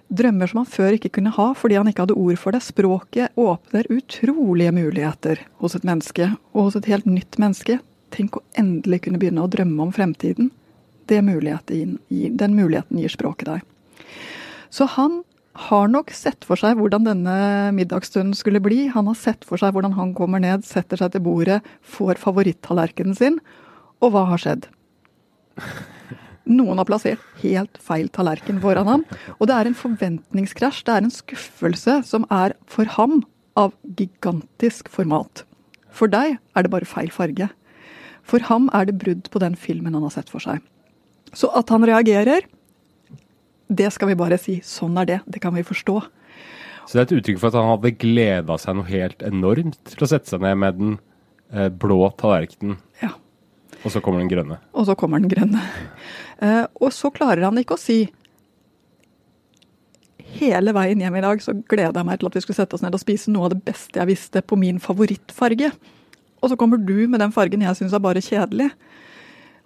Drømmer 0.07 0.47
som 0.47 0.61
han 0.61 0.69
før 0.71 0.95
ikke 0.95 1.11
kunne 1.17 1.33
ha 1.35 1.49
fordi 1.59 1.79
han 1.81 1.88
ikke 1.91 2.05
hadde 2.05 2.19
ord 2.21 2.38
for 2.38 2.55
det. 2.55 2.62
Språket 2.62 3.41
åpner 3.41 3.88
utrolige 3.91 4.75
muligheter 4.76 5.43
hos 5.62 5.75
et 5.75 5.87
menneske, 5.88 6.31
og 6.55 6.69
hos 6.69 6.79
et 6.79 6.91
helt 6.93 7.09
nytt 7.11 7.41
menneske. 7.43 7.81
Tenk 8.15 8.38
å 8.38 8.45
endelig 8.55 9.03
kunne 9.07 9.19
begynne 9.19 9.43
å 9.43 9.50
drømme 9.50 9.88
om 9.88 9.91
fremtiden. 9.95 10.53
Muligheten, 11.07 11.99
den 12.09 12.57
muligheten 12.57 12.99
gir 12.99 13.13
språket 13.13 13.49
deg. 13.51 14.05
Så 14.71 14.89
han 14.97 15.23
har 15.57 15.89
nok 15.89 16.11
sett 16.13 16.45
for 16.45 16.61
seg 16.61 16.77
hvordan 16.77 17.07
denne 17.07 17.37
middagsstunden 17.77 18.37
skulle 18.37 18.61
bli. 18.61 18.87
Han 18.93 19.09
har 19.09 19.17
sett 19.19 19.47
for 19.49 19.61
seg 19.61 19.73
hvordan 19.77 19.97
han 19.97 20.13
kommer 20.17 20.43
ned, 20.43 20.67
setter 20.69 21.01
seg 21.01 21.15
til 21.15 21.25
bordet, 21.25 21.63
får 21.81 22.21
favorittallerkenen 22.21 23.17
sin. 23.17 23.39
Og 24.05 24.13
hva 24.13 24.27
har 24.33 24.43
skjedd? 24.43 24.69
Noen 26.47 26.79
har 26.79 26.87
plassert 26.87 27.23
helt 27.41 27.81
feil 27.83 28.11
tallerken 28.13 28.61
foran 28.63 28.91
ham. 28.91 29.07
Og 29.41 29.49
det 29.49 29.57
er 29.57 29.71
en 29.71 29.79
forventningskrasj, 29.79 30.85
det 30.87 30.95
er 30.95 31.07
en 31.07 31.15
skuffelse 31.15 32.01
som 32.07 32.29
er 32.31 32.55
for 32.71 32.87
ham 32.99 33.23
av 33.59 33.73
gigantisk 33.99 34.91
format. 34.93 35.43
For 35.91 36.13
deg 36.13 36.37
er 36.37 36.67
det 36.67 36.73
bare 36.73 36.89
feil 36.89 37.11
farge. 37.11 37.49
For 38.27 38.45
ham 38.51 38.69
er 38.77 38.87
det 38.87 38.99
brudd 39.01 39.31
på 39.33 39.41
den 39.43 39.57
filmen 39.59 39.97
han 39.97 40.05
har 40.05 40.15
sett 40.15 40.31
for 40.31 40.43
seg. 40.43 40.61
Så 41.35 41.50
at 41.56 41.68
han 41.75 41.85
reagerer, 41.87 42.47
det 43.68 43.88
skal 43.92 44.09
vi 44.12 44.18
bare 44.18 44.38
si. 44.38 44.61
Sånn 44.64 44.97
er 45.02 45.09
det. 45.09 45.18
Det 45.26 45.40
kan 45.42 45.54
vi 45.56 45.64
forstå. 45.66 45.97
Så 46.87 46.95
det 46.95 47.00
er 47.02 47.06
et 47.09 47.16
uttrykk 47.18 47.40
for 47.42 47.50
at 47.50 47.59
han 47.59 47.71
hadde 47.73 47.90
gleda 47.99 48.56
seg 48.62 48.76
noe 48.78 48.87
helt 48.87 49.23
enormt 49.26 49.78
til 49.90 50.04
å 50.06 50.11
sette 50.11 50.30
seg 50.30 50.45
ned 50.45 50.61
med 50.62 50.76
den 50.78 50.92
eh, 51.52 51.66
blå 51.68 51.99
tallerkenen, 52.21 52.76
Ja. 53.02 53.11
og 53.83 53.90
så 53.90 53.99
kommer 54.00 54.23
den 54.23 54.30
grønne. 54.30 54.61
Og 54.73 54.87
så 54.87 54.95
kommer 54.95 55.18
den 55.18 55.33
grønne. 55.33 55.64
Eh, 56.38 56.62
og 56.78 56.92
så 56.95 57.11
klarer 57.11 57.42
han 57.49 57.59
ikke 57.59 57.75
å 57.75 57.80
si 57.80 58.04
Hele 60.37 60.73
veien 60.76 61.00
hjem 61.00 61.14
i 61.16 61.23
dag 61.25 61.40
så 61.40 61.54
gleda 61.71 62.02
jeg 62.02 62.06
meg 62.09 62.18
til 62.21 62.28
at 62.28 62.35
vi 62.37 62.40
skulle 62.45 62.59
sette 62.59 62.76
oss 62.76 62.83
ned 62.85 62.92
og 62.97 63.00
spise 63.00 63.30
noe 63.33 63.47
av 63.47 63.54
det 63.54 63.62
beste 63.64 63.97
jeg 64.00 64.09
visste 64.11 64.42
på 64.45 64.59
min 64.61 64.76
favorittfarge. 64.83 65.71
Og 66.42 66.50
så 66.52 66.59
kommer 66.61 66.76
du 66.83 67.06
med 67.09 67.23
den 67.23 67.33
fargen 67.33 67.62
jeg 67.64 67.78
syns 67.78 67.95
er 67.97 68.02
bare 68.04 68.21
kjedelig. 68.21 68.66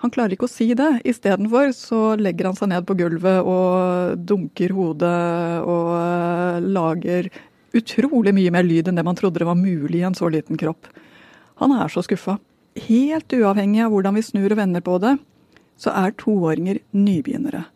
Han 0.01 0.13
klarer 0.13 0.33
ikke 0.33 0.49
å 0.49 0.51
si 0.51 0.71
det. 0.77 0.89
Istedenfor 1.09 1.75
så 1.77 2.01
legger 2.17 2.49
han 2.49 2.57
seg 2.57 2.71
ned 2.73 2.87
på 2.89 2.97
gulvet 2.97 3.45
og 3.45 4.21
dunker 4.29 4.73
hodet 4.73 5.61
og 5.61 5.91
eh, 5.99 6.61
lager 6.65 7.29
utrolig 7.77 8.33
mye 8.35 8.53
mer 8.55 8.67
lyd 8.67 8.89
enn 8.89 8.99
det 8.99 9.05
man 9.07 9.19
trodde 9.19 9.43
det 9.43 9.49
var 9.49 9.59
mulig 9.59 10.01
i 10.01 10.07
en 10.09 10.17
så 10.17 10.31
liten 10.33 10.59
kropp. 10.61 10.89
Han 11.61 11.75
er 11.77 11.93
så 11.93 12.03
skuffa. 12.07 12.39
Helt 12.87 13.33
uavhengig 13.37 13.83
av 13.85 13.93
hvordan 13.93 14.17
vi 14.17 14.25
snur 14.25 14.55
og 14.55 14.61
vender 14.63 14.85
på 14.85 14.97
det, 15.03 15.19
så 15.81 15.93
er 15.97 16.17
toåringer 16.17 16.81
nybegynnere. 16.97 17.67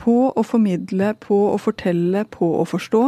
På 0.00 0.30
å 0.36 0.42
formidle, 0.44 1.14
på 1.20 1.36
å 1.52 1.60
fortelle, 1.60 2.24
på 2.32 2.48
å 2.60 2.64
forstå. 2.68 3.04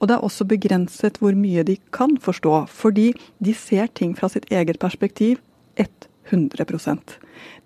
Og 0.00 0.08
det 0.08 0.16
er 0.16 0.24
også 0.24 0.46
begrenset 0.48 1.20
hvor 1.20 1.36
mye 1.36 1.64
de 1.68 1.76
kan 1.96 2.16
forstå, 2.20 2.54
fordi 2.72 3.10
de 3.44 3.56
ser 3.56 3.92
ting 3.96 4.16
fra 4.16 4.32
sitt 4.32 4.48
eget 4.52 4.80
perspektiv 4.80 5.40
100 6.32 7.16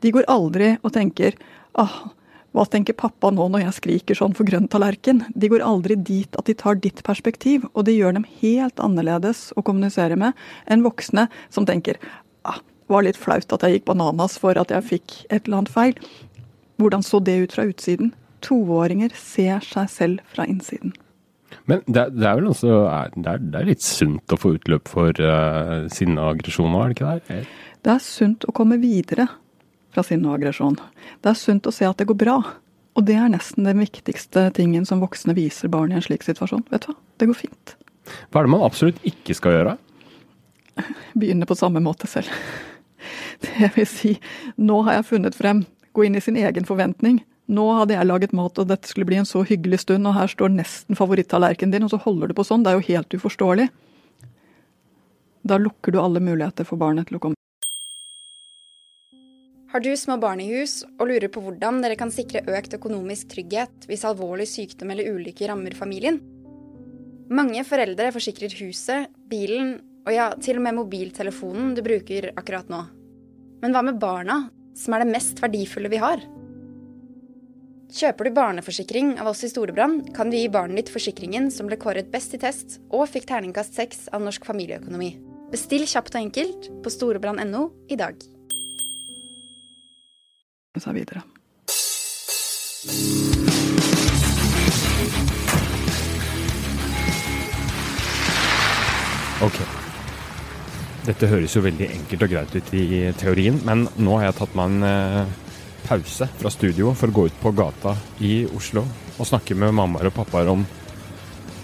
De 0.01 0.11
går 0.13 0.29
aldri 0.29 0.77
og 0.83 0.93
tenker 0.93 1.39
ah, 1.79 2.11
hva 2.57 2.65
tenker 2.73 2.97
pappa 2.97 3.29
nå 3.31 3.51
når 3.53 3.67
jeg 3.67 3.77
skriker 3.77 4.17
sånn 4.17 4.35
for 4.37 4.49
grønn 4.49 4.69
tallerken? 4.73 5.25
De 5.37 5.51
går 5.53 5.61
aldri 5.61 5.97
dit 6.01 6.39
at 6.41 6.49
de 6.49 6.55
tar 6.57 6.79
ditt 6.81 7.03
perspektiv, 7.05 7.67
og 7.75 7.85
det 7.85 7.97
gjør 7.99 8.17
dem 8.17 8.25
helt 8.41 8.81
annerledes 8.81 9.51
å 9.57 9.65
kommunisere 9.67 10.17
med 10.17 10.33
enn 10.65 10.85
voksne 10.87 11.27
som 11.53 11.69
tenker 11.69 12.01
ah, 12.49 12.63
var 12.89 13.05
litt 13.05 13.21
flaut 13.21 13.53
at 13.53 13.67
jeg 13.67 13.77
gikk 13.77 13.91
bananas 13.91 14.39
for 14.41 14.57
at 14.57 14.73
jeg 14.73 14.89
fikk 14.89 15.19
et 15.29 15.43
eller 15.45 15.61
annet 15.61 15.75
feil. 15.75 16.01
Hvordan 16.81 17.05
så 17.05 17.21
det 17.21 17.37
ut 17.45 17.57
fra 17.57 17.69
utsiden? 17.69 18.15
Toåringer 18.45 19.13
ser 19.17 19.61
seg 19.65 19.93
selv 19.93 20.25
fra 20.33 20.49
innsiden. 20.49 20.97
Men 21.71 21.83
det, 21.87 22.09
det 22.15 22.27
er 22.27 22.37
vel 22.39 22.51
også 22.51 22.69
det, 23.17 23.31
er, 23.31 23.41
det 23.43 23.61
er 23.61 23.69
litt 23.69 23.85
sunt 23.85 24.35
å 24.35 24.39
få 24.41 24.57
utløp 24.57 24.91
for 24.91 25.23
uh, 25.23 25.87
sinne 25.93 26.23
og 26.23 26.37
aggresjon 26.37 26.71
nå, 26.73 26.83
er 26.83 26.93
det 26.93 26.97
ikke 26.97 27.17
det? 27.17 27.41
Det 27.87 27.95
er 27.95 28.03
sunt 28.03 28.47
å 28.47 28.55
komme 28.55 28.79
videre 28.83 29.29
fra 29.95 30.05
sinne 30.07 30.31
og 30.31 30.39
aggresjon. 30.39 30.79
Det 31.23 31.33
er 31.33 31.39
sunt 31.39 31.67
å 31.69 31.75
se 31.75 31.87
at 31.89 31.99
det 32.01 32.09
går 32.11 32.19
bra. 32.21 32.37
Og 32.97 33.05
det 33.05 33.17
er 33.21 33.29
nesten 33.29 33.67
den 33.69 33.83
viktigste 33.83 34.49
tingen 34.57 34.87
som 34.89 35.03
voksne 35.03 35.35
viser 35.37 35.71
barn 35.73 35.93
i 35.93 35.99
en 35.99 36.05
slik 36.05 36.25
situasjon. 36.25 36.65
Vet 36.73 36.87
du 36.87 36.93
hva, 36.93 36.97
det 37.21 37.29
går 37.31 37.39
fint. 37.45 37.77
Hva 38.31 38.41
er 38.41 38.47
det 38.47 38.53
man 38.55 38.65
absolutt 38.65 39.03
ikke 39.07 39.37
skal 39.37 39.57
gjøre? 39.57 39.77
Begynne 41.17 41.49
på 41.49 41.57
samme 41.59 41.83
måte 41.85 42.09
selv. 42.11 42.33
Det 43.45 43.69
vil 43.75 43.87
si, 43.89 44.15
nå 44.57 44.81
har 44.87 44.99
jeg 44.99 45.09
funnet 45.11 45.37
frem. 45.37 45.65
Gå 45.93 46.07
inn 46.07 46.17
i 46.17 46.23
sin 46.25 46.39
egen 46.41 46.65
forventning. 46.69 47.21
Nå 47.47 47.65
hadde 47.79 47.95
jeg 47.95 48.09
laget 48.09 48.35
mat, 48.35 48.59
og 48.59 48.67
dette 48.67 48.91
skulle 48.91 49.07
bli 49.07 49.21
en 49.21 49.29
så 49.29 49.45
hyggelig 49.47 49.85
stund, 49.85 50.09
og 50.09 50.17
her 50.17 50.31
står 50.31 50.51
nesten 50.51 50.99
favorittallerkenen 50.99 51.77
din, 51.77 51.87
og 51.87 51.93
så 51.93 52.01
holder 52.03 52.31
du 52.31 52.35
på 52.35 52.47
sånn. 52.47 52.65
Det 52.67 52.73
er 52.73 52.81
jo 52.81 52.89
helt 52.89 53.19
uforståelig. 53.21 53.69
Da 55.47 55.59
lukker 55.63 55.95
du 55.95 56.01
alle 56.03 56.23
muligheter 56.23 56.67
for 56.67 56.81
barnet 56.81 57.07
til 57.07 57.21
å 57.21 57.23
komme. 57.23 57.39
Har 59.71 59.83
du 59.85 59.93
små 59.99 60.17
barn 60.19 60.41
i 60.41 60.47
hus 60.49 60.81
og 60.97 61.11
lurer 61.11 61.29
på 61.31 61.43
hvordan 61.45 61.83
dere 61.85 61.99
kan 62.01 62.11
sikre 62.15 62.43
økt 62.49 62.75
økonomisk 62.79 63.29
trygghet 63.35 63.87
hvis 63.91 64.07
alvorlig 64.09 64.47
sykdom 64.49 64.91
eller 64.95 65.11
ulykke 65.13 65.51
rammer 65.51 65.75
familien? 65.77 66.19
Mange 67.29 67.63
foreldre 67.67 68.13
forsikrer 68.15 68.55
huset, 68.63 69.11
bilen 69.29 69.75
og 70.07 70.15
ja, 70.15 70.31
til 70.39 70.61
og 70.61 70.65
med 70.67 70.79
mobiltelefonen 70.79 71.75
du 71.77 71.83
bruker 71.85 72.31
akkurat 72.39 72.71
nå. 72.73 72.85
Men 73.63 73.75
hva 73.75 73.83
med 73.85 74.01
barna, 74.01 74.47
som 74.79 74.95
er 74.95 75.05
det 75.05 75.13
mest 75.13 75.43
verdifulle 75.43 75.91
vi 75.93 76.01
har? 76.03 76.23
Kjøper 77.97 78.29
du 78.29 78.35
barneforsikring 78.37 79.15
av 79.23 79.31
oss 79.31 79.39
i 79.47 79.49
Storebrand, 79.49 80.11
kan 80.13 80.29
du 80.29 80.37
gi 80.37 80.51
barnet 80.53 80.77
ditt 80.83 80.91
forsikringen 80.93 81.47
som 81.49 81.65
ble 81.65 81.79
kåret 81.81 82.11
best 82.13 82.35
i 82.37 82.41
test 82.43 82.75
og 82.93 83.07
fikk 83.09 83.25
terningkast 83.31 83.73
seks 83.79 84.03
av 84.13 84.21
Norsk 84.21 84.45
familieøkonomi. 84.45 85.15
Bestill 85.49 85.87
kjapt 85.89 86.13
og 86.13 86.27
enkelt 86.27 86.69
på 86.85 86.93
storebrand.no 86.93 87.63
i 87.89 87.97
dag. 87.97 88.21
Så 90.77 90.93
videre. 90.93 91.25
Ok. 99.41 99.59
Dette 101.09 101.33
høres 101.33 101.57
jo 101.57 101.65
veldig 101.65 101.89
enkelt 101.97 102.29
og 102.29 102.37
greit 102.37 102.61
ut 102.61 102.77
i 102.77 102.87
teorien, 103.17 103.57
men 103.65 103.89
nå 103.97 104.21
har 104.21 104.29
jeg 104.29 104.41
tatt 104.43 104.57
meg 104.59 104.75
en 104.75 104.89
eh, 104.93 105.35
pause 105.87 106.29
fra 106.41 106.51
studio 106.53 106.93
for 106.99 107.11
å 107.13 107.17
gå 107.17 107.27
ut 107.31 107.39
på 107.43 107.53
gata 107.57 107.95
i 108.25 108.45
Oslo 108.57 108.83
og 109.17 109.29
snakke 109.29 109.57
med 109.59 109.75
mammaer 109.77 110.11
og 110.11 110.17
pappaer 110.19 110.51
om 110.53 110.67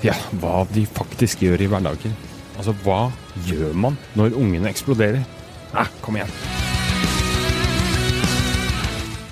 ja, 0.03 0.15
hva 0.43 0.63
de 0.73 0.83
faktisk 0.89 1.45
gjør 1.45 1.63
i 1.63 1.69
hverdagen. 1.71 2.15
Altså, 2.59 2.75
hva 2.85 3.07
gjør 3.47 3.77
man 3.79 3.99
når 4.19 4.35
ungene 4.39 4.71
eksploderer? 4.73 5.23
Nei, 5.73 5.87
kom 6.05 6.19
igjen. 6.19 6.33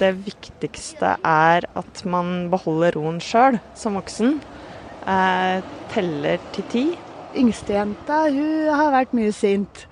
Det 0.00 0.14
viktigste 0.24 1.16
er 1.26 1.66
at 1.76 2.02
man 2.08 2.48
beholder 2.52 2.96
roen 2.96 3.18
sjøl 3.20 3.58
som 3.76 3.98
voksen. 3.98 4.38
Eh, 5.10 5.66
teller 5.92 6.40
til 6.54 6.68
ti. 6.72 6.84
Yngstejenta 7.36 8.24
hun 8.32 8.70
har 8.72 8.94
vært 8.94 9.12
mye 9.16 9.34
sint. 9.36 9.84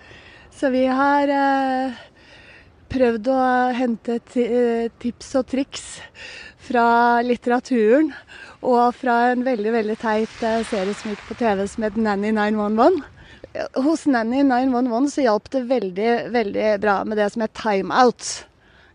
Så 0.54 0.72
vi 0.74 0.86
har 0.88 1.30
eh, 1.30 1.98
prøvd 2.92 3.28
å 3.32 3.42
hente 3.76 4.18
eh, 4.40 4.88
tips 5.00 5.34
og 5.38 5.46
triks 5.52 5.86
fra 6.68 7.20
litteraturen. 7.24 8.12
Og 8.66 8.96
fra 8.98 9.30
en 9.32 9.44
veldig 9.46 9.72
veldig 9.76 9.96
teit 10.02 10.42
eh, 10.42 10.64
serie 10.68 10.96
som 10.96 11.12
gikk 11.12 11.22
på 11.28 11.38
TV 11.38 11.64
som 11.70 11.86
het 11.86 11.98
Nanny 12.00 12.32
911. 12.34 12.98
Hos 13.84 14.04
Nanny 14.10 14.42
911 14.46 15.08
så 15.14 15.24
hjalp 15.24 15.48
det 15.54 15.64
veldig, 15.70 16.10
veldig 16.34 16.68
bra 16.82 17.00
med 17.08 17.20
det 17.20 17.30
som 17.34 17.44
het 17.44 17.56
timeout. 17.58 18.28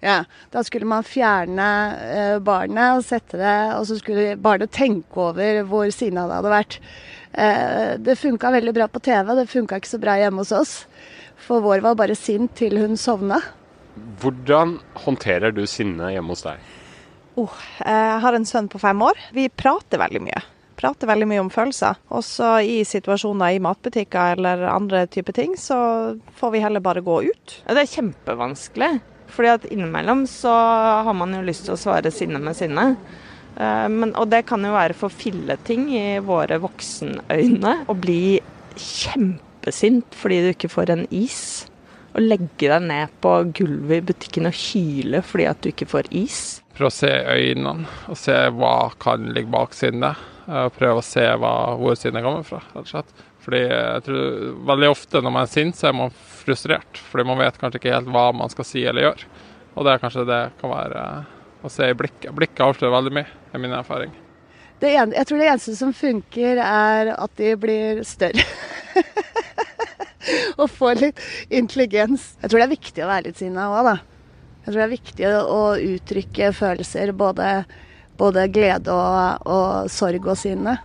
Ja, 0.04 0.26
Da 0.52 0.66
skulle 0.68 0.90
man 0.90 1.08
fjerne 1.08 1.68
eh, 2.12 2.38
barnet 2.44 3.00
og 3.00 3.08
sette 3.08 3.40
det, 3.40 3.58
og 3.78 3.88
så 3.88 3.98
skulle 4.02 4.36
barnet 4.36 4.74
tenke 4.76 5.30
over 5.30 5.64
hvor 5.70 5.88
sinna 5.96 6.28
det 6.28 6.42
hadde 6.42 6.56
vært. 6.58 6.80
Det 7.34 8.14
funka 8.14 8.52
veldig 8.54 8.76
bra 8.76 8.86
på 8.86 9.00
TV, 9.02 9.32
det 9.34 9.48
funka 9.50 9.80
ikke 9.80 9.90
så 9.90 9.98
bra 9.98 10.20
hjemme 10.20 10.44
hos 10.44 10.52
oss. 10.54 10.74
For 11.42 11.64
vår 11.66 11.82
var 11.82 11.98
bare 11.98 12.14
sint 12.14 12.54
til 12.60 12.78
hun 12.78 12.94
sovna. 13.00 13.40
Hvordan 14.22 14.78
håndterer 15.06 15.54
du 15.54 15.66
sinne 15.70 16.10
hjemme 16.14 16.34
hos 16.34 16.46
deg? 16.46 16.62
Oh, 17.40 17.54
jeg 17.82 18.20
har 18.22 18.36
en 18.38 18.46
sønn 18.46 18.70
på 18.70 18.82
fem 18.82 19.00
år. 19.06 19.18
Vi 19.34 19.48
prater 19.50 20.02
veldig 20.02 20.22
mye. 20.26 20.42
Prater 20.78 21.10
veldig 21.10 21.28
mye 21.30 21.42
om 21.44 21.50
følelser. 21.54 21.98
Også 22.14 22.56
i 22.66 22.82
situasjoner 22.88 23.56
i 23.56 23.62
matbutikker 23.64 24.38
eller 24.38 24.66
andre 24.70 25.06
typer 25.12 25.38
ting, 25.38 25.58
så 25.58 25.78
får 26.38 26.54
vi 26.54 26.62
heller 26.64 26.84
bare 26.84 27.06
gå 27.06 27.22
ut. 27.30 27.58
Det 27.66 27.82
er 27.86 27.92
kjempevanskelig. 27.94 28.92
Fordi 29.34 29.50
at 29.50 29.68
innimellom 29.74 30.26
så 30.30 30.54
har 31.08 31.16
man 31.18 31.34
jo 31.34 31.42
lyst 31.46 31.66
til 31.66 31.74
å 31.74 31.82
svare 31.82 32.12
sinne 32.14 32.42
med 32.44 32.58
sinne. 32.58 32.92
Eh, 33.58 33.88
men, 33.90 34.14
og 34.14 34.30
det 34.34 34.44
kan 34.50 34.66
jo 34.66 34.74
være 34.76 34.98
for 34.98 35.14
filleting 35.14 35.88
i 35.96 36.20
våre 36.26 36.60
voksenøyne. 36.62 37.76
Å 37.90 37.98
bli 37.98 38.38
kjempesint 38.78 40.18
fordi 40.18 40.42
du 40.44 40.52
ikke 40.54 40.72
får 40.74 40.94
en 40.94 41.06
is. 41.10 41.42
Å 42.14 42.22
legge 42.22 42.70
deg 42.70 42.84
ned 42.86 43.14
på 43.24 43.32
gulvet 43.58 44.04
i 44.04 44.06
butikken 44.12 44.50
og 44.50 44.58
hyle 44.58 45.24
fordi 45.26 45.48
at 45.50 45.64
du 45.64 45.72
ikke 45.72 45.90
får 45.90 46.12
is. 46.14 46.42
Prøve 46.78 46.92
å 46.92 46.94
se 46.94 47.10
øynene 47.10 47.90
og 48.10 48.20
se 48.20 48.36
hva 48.54 48.76
kan 49.02 49.32
ligge 49.34 49.50
bak 49.54 49.74
sinnet. 49.78 50.22
Eh, 50.46 50.68
prøve 50.76 51.02
å 51.02 51.06
se 51.06 51.26
hva, 51.42 51.54
hvor 51.80 51.98
sinnet 51.98 52.26
kommer 52.26 52.46
fra, 52.46 52.62
rett 52.74 52.84
og 52.84 52.92
slett. 52.92 53.24
Fordi 53.44 53.60
jeg 53.66 54.04
tror 54.06 54.52
Veldig 54.70 54.90
ofte 54.94 55.20
når 55.20 55.34
man 55.36 55.46
er 55.46 55.52
sint, 55.52 55.76
så 55.80 55.90
er 55.90 55.98
man 55.98 56.14
frustrert. 56.44 57.02
Fordi 57.10 57.28
man 57.28 57.42
vet 57.42 57.58
kanskje 57.60 57.82
ikke 57.82 57.96
helt 57.96 58.12
hva 58.14 58.28
man 58.36 58.52
skal 58.54 58.68
si 58.68 58.86
eller 58.88 59.10
gjøre. 59.10 59.32
Og 59.74 59.86
det 59.86 59.94
er 59.94 60.04
kanskje 60.04 60.28
det 60.30 60.42
kan 60.62 60.72
være 60.74 61.06
å 61.64 61.72
se 61.72 61.90
i 61.90 61.98
blikket. 61.98 62.30
Blikket 62.36 62.66
avslører 62.66 62.94
veldig 63.00 63.16
mye, 63.18 63.40
er 63.54 63.64
min 63.64 63.74
erfaring. 63.74 64.14
En, 64.84 65.14
jeg 65.16 65.28
tror 65.30 65.40
det 65.40 65.48
eneste 65.48 65.78
som 65.80 65.94
funker, 65.96 66.60
er 66.60 67.14
at 67.16 67.38
de 67.40 67.54
blir 67.60 68.04
større. 68.08 68.44
og 70.62 70.66
få 70.72 70.94
litt 71.00 71.22
intelligens. 71.50 72.34
Jeg 72.42 72.52
tror 72.52 72.64
det 72.64 72.68
er 72.68 72.76
viktig 72.76 73.06
å 73.06 73.12
være 73.12 73.28
litt 73.30 73.42
sinna 73.42 73.70
òg, 73.74 73.92
da. 73.92 73.98
Jeg 74.64 74.70
tror 74.70 74.80
det 74.80 74.86
er 74.86 74.96
viktig 74.96 75.30
å 75.34 75.62
uttrykke 75.94 76.54
følelser, 76.56 77.12
både, 77.20 77.52
både 78.20 78.48
glede 78.54 78.96
og, 78.96 79.48
og 79.52 79.92
sorg 79.92 80.32
og 80.32 80.40
sinne. 80.40 80.80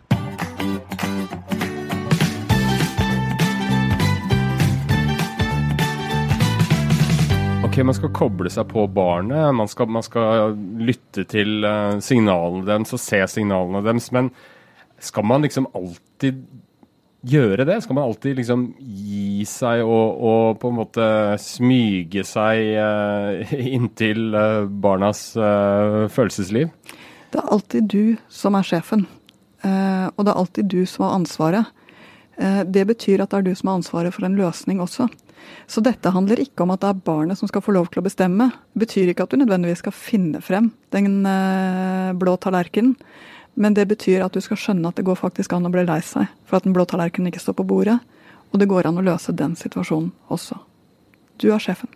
man 7.86 7.94
skal 7.94 8.10
koble 8.10 8.50
seg 8.52 8.68
på 8.72 8.84
barnet, 8.90 9.54
man 9.54 9.68
skal, 9.70 9.88
man 9.92 10.04
skal 10.04 10.56
lytte 10.82 11.24
til 11.30 11.62
uh, 11.62 11.98
signalene 12.02 12.66
deres 12.66 12.94
og 12.96 13.02
se 13.02 13.20
signalene 13.30 13.82
deres. 13.86 14.10
Men 14.14 14.32
skal 15.02 15.26
man 15.28 15.46
liksom 15.46 15.68
alltid 15.78 16.42
gjøre 17.26 17.66
det? 17.66 17.80
Skal 17.82 17.96
man 17.98 18.06
alltid 18.08 18.38
liksom 18.38 18.64
gi 18.78 19.44
seg 19.48 19.82
og, 19.82 20.20
og 20.22 20.58
på 20.62 20.70
en 20.70 20.78
måte 20.78 21.06
smyge 21.42 22.24
seg 22.26 22.74
uh, 22.78 23.54
inntil 23.76 24.34
uh, 24.36 24.66
barnas 24.68 25.32
følelsesliv? 26.14 26.70
Det 27.28 27.40
er 27.42 27.52
alltid 27.52 27.88
du 27.92 28.04
som 28.32 28.56
er 28.56 28.64
sjefen. 28.64 29.06
og 29.60 30.20
det 30.24 30.30
er 30.30 30.38
alltid 30.38 30.68
du 30.72 30.86
som 30.86 31.04
har 31.04 31.16
ansvaret. 31.18 31.66
det 32.64 32.86
betyr 32.88 33.20
at 33.20 33.30
det 33.30 33.36
er 33.36 33.42
du 33.50 33.54
som 33.58 33.68
har 33.68 33.76
ansvaret 33.82 34.14
for 34.14 34.24
en 34.24 34.38
løsning 34.38 34.80
også. 34.80 35.10
Så 35.68 35.82
dette 35.84 36.08
handler 36.08 36.40
ikke 36.40 36.64
om 36.64 36.72
at 36.72 36.80
det 36.80 36.88
er 36.88 37.02
barnet 37.04 37.36
som 37.36 37.50
skal 37.50 37.60
få 37.60 37.74
lov 37.76 37.90
til 37.92 38.00
å 38.00 38.06
bestemme. 38.06 38.48
Det 38.72 38.86
betyr 38.86 39.12
ikke 39.12 39.26
at 39.26 39.34
du 39.34 39.42
nødvendigvis 39.42 39.82
skal 39.84 39.92
finne 39.92 40.40
frem 40.40 40.70
den 40.96 41.20
blå 42.16 42.38
tallerkenen. 42.40 42.96
Men 43.58 43.74
det 43.74 43.88
betyr 43.90 44.22
at 44.22 44.34
du 44.34 44.42
skal 44.44 44.60
skjønne 44.60 44.90
at 44.90 44.98
det 44.98 45.06
går 45.08 45.18
faktisk 45.18 45.52
an 45.56 45.66
å 45.66 45.72
bli 45.74 45.82
lei 45.86 45.98
seg 46.06 46.30
for 46.46 46.58
at 46.58 46.66
den 46.66 46.76
blå 46.76 46.86
tallerkenen 46.86 47.32
ikke 47.32 47.42
står 47.42 47.58
på 47.58 47.66
bordet. 47.66 47.98
Og 48.52 48.62
det 48.62 48.68
går 48.70 48.88
an 48.88 49.00
å 49.00 49.04
løse 49.04 49.34
den 49.36 49.56
situasjonen 49.58 50.12
også. 50.32 50.60
Du 51.42 51.50
er 51.52 51.62
sjefen. 51.62 51.90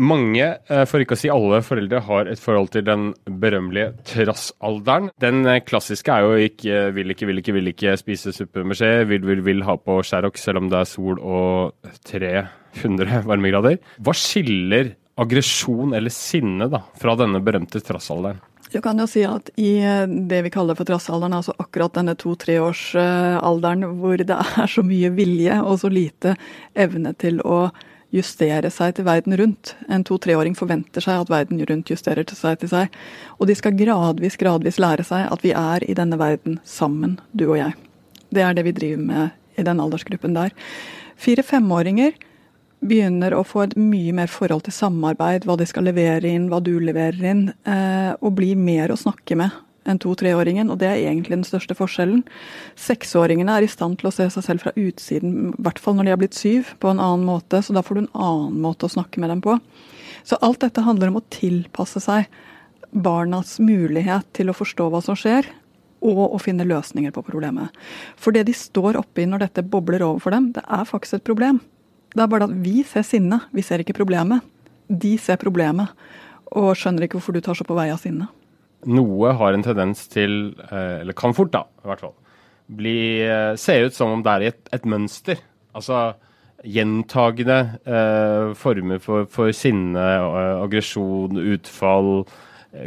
Mange, 0.00 0.44
eh, 0.70 0.84
for 0.88 1.02
ikke 1.02 1.12
å 1.12 1.20
si 1.20 1.28
alle 1.28 1.58
foreldre, 1.60 2.00
har 2.06 2.28
et 2.30 2.40
forhold 2.40 2.70
til 2.72 2.86
den 2.86 3.10
berømmelige 3.28 3.92
trassalderen. 4.08 5.10
Den 5.20 5.44
eh, 5.44 5.60
klassiske 5.60 6.14
er 6.14 6.24
jo 6.24 6.46
ikke 6.46 6.86
vil 6.96 7.12
ikke, 7.12 7.28
vil 7.28 7.42
ikke, 7.42 7.54
vil 7.58 7.72
ikke 7.74 7.96
spise 8.00 8.32
suppe 8.32 8.64
med 8.64 8.78
skje, 8.80 9.04
vil, 9.10 9.26
vil, 9.28 9.44
vil 9.44 9.66
ha 9.68 9.76
på 9.76 9.98
Sherrox 10.06 10.46
selv 10.46 10.62
om 10.62 10.70
det 10.72 10.80
er 10.80 10.88
sol 10.88 11.20
og 11.20 11.90
300 12.08 13.26
varmegrader. 13.28 13.76
Hva 14.00 14.16
skiller 14.16 14.94
aggresjon 15.20 15.92
eller 15.92 16.14
sinne 16.14 16.70
da, 16.72 16.80
fra 16.96 17.18
denne 17.20 17.42
berømte 17.44 17.82
trassalderen? 17.84 18.40
Du 18.70 18.78
kan 18.80 18.98
jo 19.02 19.06
si 19.10 19.24
at 19.26 19.50
i 19.58 19.80
eh, 19.82 20.06
det 20.06 20.44
vi 20.46 20.50
kaller 20.54 20.78
for 20.78 20.86
trassalderen, 20.86 21.34
altså 21.34 21.54
akkurat 21.58 21.96
denne 21.96 22.14
to-treårsalderen 22.18 23.86
hvor 23.98 24.22
det 24.22 24.36
er 24.36 24.70
så 24.70 24.84
mye 24.86 25.10
vilje 25.16 25.56
og 25.64 25.80
så 25.82 25.90
lite 25.90 26.36
evne 26.78 27.12
til 27.18 27.42
å 27.42 27.64
justere 28.14 28.70
seg 28.74 28.94
til 28.94 29.06
verden 29.06 29.34
rundt. 29.38 29.74
En 29.90 30.04
to-treåring 30.06 30.54
forventer 30.58 31.02
seg 31.02 31.22
at 31.22 31.30
verden 31.30 31.62
rundt 31.66 31.90
justerer 31.90 32.26
seg 32.26 32.62
til 32.62 32.70
seg. 32.70 32.96
Og 33.38 33.50
de 33.50 33.58
skal 33.58 33.76
gradvis, 33.78 34.38
gradvis 34.38 34.80
lære 34.82 35.06
seg 35.06 35.26
at 35.30 35.44
vi 35.46 35.54
er 35.54 35.86
i 35.86 35.94
denne 35.98 36.18
verden 36.20 36.58
sammen, 36.66 37.18
du 37.32 37.48
og 37.50 37.58
jeg. 37.58 37.76
Det 38.30 38.46
er 38.46 38.54
det 38.54 38.66
vi 38.66 38.74
driver 38.74 39.06
med 39.06 39.58
i 39.58 39.66
den 39.66 39.82
aldersgruppen 39.82 40.34
der. 40.38 40.54
Fire-femåringer 41.20 42.14
begynner 42.80 43.34
å 43.36 43.44
få 43.44 43.64
et 43.66 43.74
mye 43.78 44.12
mer 44.16 44.30
forhold 44.32 44.64
til 44.66 44.74
samarbeid, 44.74 45.44
hva 45.44 45.56
de 45.60 45.66
skal 45.68 45.84
levere 45.88 46.28
inn, 46.28 46.48
hva 46.50 46.62
du 46.64 46.78
leverer 46.80 47.26
inn, 47.32 47.42
eh, 47.68 48.12
og 48.20 48.36
blir 48.38 48.56
mer 48.56 48.92
å 48.92 49.00
snakke 49.00 49.36
med 49.36 49.52
enn 49.88 50.00
to-treåringen, 50.00 50.68
og 50.70 50.78
det 50.80 50.88
er 50.90 50.98
egentlig 51.08 51.38
den 51.38 51.46
største 51.46 51.76
forskjellen. 51.76 52.22
Seksåringene 52.78 53.56
er 53.56 53.64
i 53.64 53.70
stand 53.70 53.98
til 54.00 54.10
å 54.10 54.14
se 54.14 54.26
seg 54.32 54.44
selv 54.44 54.64
fra 54.64 54.74
utsiden, 54.76 55.50
i 55.50 55.64
hvert 55.64 55.80
fall 55.80 55.96
når 55.96 56.08
de 56.08 56.14
har 56.14 56.20
blitt 56.20 56.38
syv, 56.38 56.74
på 56.82 56.92
en 56.92 57.00
annen 57.00 57.26
måte, 57.26 57.62
så 57.64 57.76
da 57.76 57.82
får 57.84 57.96
du 57.96 58.02
en 58.04 58.12
annen 58.26 58.60
måte 58.60 58.86
å 58.86 58.92
snakke 58.92 59.22
med 59.22 59.32
dem 59.32 59.42
på. 59.44 59.56
Så 60.28 60.38
alt 60.44 60.60
dette 60.60 60.84
handler 60.84 61.10
om 61.10 61.20
å 61.20 61.26
tilpasse 61.32 62.02
seg 62.04 62.28
barnas 62.90 63.58
mulighet 63.62 64.28
til 64.36 64.50
å 64.50 64.56
forstå 64.56 64.90
hva 64.92 65.02
som 65.04 65.18
skjer, 65.18 65.48
og 66.00 66.22
å 66.32 66.38
finne 66.40 66.64
løsninger 66.64 67.12
på 67.12 67.24
problemet. 67.26 67.74
For 68.16 68.32
det 68.32 68.46
de 68.48 68.54
står 68.56 68.96
oppi 69.00 69.26
når 69.28 69.44
dette 69.44 69.66
bobler 69.68 70.04
over 70.06 70.22
for 70.24 70.32
dem, 70.32 70.48
det 70.56 70.64
er 70.64 70.88
faktisk 70.88 71.18
et 71.18 71.28
problem. 71.28 71.60
Det 72.10 72.24
er 72.24 72.30
bare 72.30 72.48
at 72.48 72.56
vi 72.64 72.82
ser 72.86 73.06
sinne, 73.06 73.42
vi 73.54 73.62
ser 73.62 73.82
ikke 73.82 73.96
problemet. 73.96 74.42
De 74.90 75.14
ser 75.22 75.38
problemet, 75.38 75.92
og 76.50 76.74
skjønner 76.74 77.06
ikke 77.06 77.20
hvorfor 77.20 77.36
du 77.36 77.44
tar 77.44 77.54
så 77.54 77.66
på 77.66 77.76
vei 77.78 77.90
av 77.94 78.00
sinne 78.02 78.26
noe 78.88 79.34
har 79.36 79.54
en 79.54 79.64
tendens 79.64 80.06
til, 80.08 80.54
eh, 80.70 81.00
eller 81.02 81.16
kan 81.16 81.34
fort 81.36 81.52
da, 81.52 81.64
i 81.84 81.88
hvert 81.88 82.00
fall, 82.00 82.14
bli, 82.70 83.22
eh, 83.22 83.54
se 83.56 83.84
ut 83.84 83.94
som 83.94 84.10
om 84.10 84.22
det 84.22 84.32
er 84.32 84.42
et, 84.48 84.68
et 84.72 84.84
mønster. 84.84 85.40
Altså 85.74 86.14
gjentagende 86.64 87.78
eh, 87.86 88.54
former 88.54 88.98
for, 89.00 89.26
for 89.26 89.52
sinne, 89.52 89.96
eh, 89.96 90.62
aggresjon, 90.64 91.36
utfall, 91.54 92.26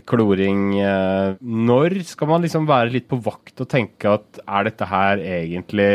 kloring. 0.08 0.80
Eh, 0.80 1.36
når 1.42 1.98
skal 2.08 2.30
man 2.30 2.44
liksom 2.44 2.68
være 2.70 2.94
litt 2.94 3.10
på 3.12 3.20
vakt 3.24 3.64
og 3.64 3.70
tenke 3.72 4.16
at 4.16 4.42
er 4.44 4.68
dette 4.70 4.88
her 4.88 5.22
egentlig 5.22 5.90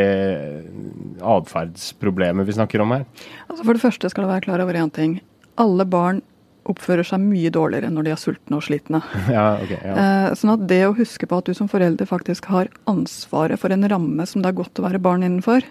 atferdsproblemet 1.25 2.47
vi 2.47 2.57
snakker 2.57 2.83
om 2.83 2.93
her? 2.97 3.07
Altså 3.47 3.65
For 3.65 3.75
det 3.75 3.83
første 3.83 4.11
skal 4.11 4.25
du 4.25 4.31
være 4.31 4.45
klar 4.45 4.63
over 4.63 4.77
én 4.77 4.93
ting. 4.93 5.19
Alle 5.59 5.87
barn 5.89 6.21
oppfører 6.69 7.07
seg 7.07 7.23
mye 7.23 7.49
dårligere 7.49 7.89
når 7.89 8.05
de 8.05 8.13
er 8.13 8.21
sultne 8.21 8.59
og 8.59 8.65
slitne. 8.67 9.01
Ja, 9.33 9.47
okay, 9.57 9.79
ja. 9.81 9.95
Eh, 9.95 10.35
sånn 10.37 10.53
at 10.53 10.67
det 10.69 10.83
å 10.85 10.93
huske 10.97 11.29
på 11.29 11.41
at 11.41 11.49
du 11.49 11.57
som 11.57 11.71
forelder 11.71 12.09
faktisk 12.09 12.51
har 12.53 12.69
ansvaret 12.89 13.57
for 13.61 13.73
en 13.73 13.87
ramme 13.89 14.27
som 14.29 14.43
det 14.43 14.51
er 14.51 14.59
godt 14.59 14.81
å 14.81 14.85
være 14.85 15.01
barn 15.01 15.25
innenfor, 15.25 15.65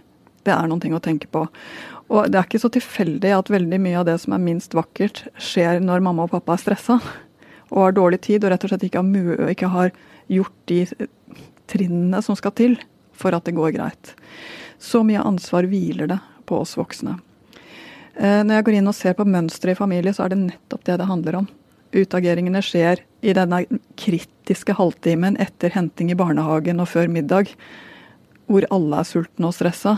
Det 0.46 0.54
er 0.54 0.68
noen 0.70 0.80
ting 0.80 0.94
å 0.96 1.00
tenke 1.02 1.26
på. 1.28 1.42
Og 2.08 2.30
det 2.30 2.38
er 2.38 2.46
ikke 2.46 2.60
så 2.62 2.70
tilfeldig 2.72 3.32
at 3.36 3.50
veldig 3.52 3.78
mye 3.84 3.98
av 4.00 4.06
det 4.08 4.14
som 4.22 4.32
er 4.32 4.40
minst 4.40 4.72
vakkert, 4.72 5.26
skjer 5.36 5.82
når 5.84 6.00
mamma 6.00 6.24
og 6.24 6.30
pappa 6.32 6.54
er 6.54 6.62
stressa 6.62 6.96
og 7.70 7.82
har 7.82 7.96
dårlig 7.96 8.20
tid 8.26 8.44
og 8.44 8.52
rett 8.52 8.64
og 8.64 8.72
slett 8.72 8.86
ikke 8.88 9.02
har, 9.02 9.50
ikke 9.52 9.72
har 9.72 9.92
gjort 10.28 10.56
de 10.70 10.82
trinnene 11.68 12.20
som 12.24 12.36
skal 12.38 12.54
til 12.56 12.78
for 13.18 13.34
at 13.34 13.46
det 13.48 13.56
går 13.56 13.74
greit. 13.76 14.14
Så 14.78 15.02
mye 15.06 15.22
ansvar 15.24 15.66
hviler 15.68 16.10
det 16.10 16.18
på 16.48 16.60
oss 16.62 16.76
voksne. 16.78 17.18
Eh, 18.18 18.42
når 18.44 18.58
jeg 18.58 18.66
går 18.66 18.78
inn 18.78 18.90
og 18.90 18.96
ser 18.96 19.16
på 19.18 19.26
mønsteret 19.28 19.76
i 19.76 19.78
familie, 19.78 20.14
så 20.14 20.26
er 20.26 20.34
det 20.34 20.42
nettopp 20.46 20.86
det 20.86 20.98
det 21.00 21.10
handler 21.10 21.42
om. 21.42 21.48
Utageringene 21.94 22.62
skjer 22.64 23.02
i 23.24 23.34
denne 23.36 23.62
kritiske 23.98 24.74
halvtimen 24.78 25.38
etter 25.40 25.72
henting 25.74 26.12
i 26.12 26.18
barnehagen 26.18 26.82
og 26.82 26.90
før 26.92 27.08
middag, 27.10 27.52
hvor 28.48 28.66
alle 28.74 29.00
er 29.00 29.08
sultne 29.08 29.50
og 29.50 29.56
stressa. 29.56 29.96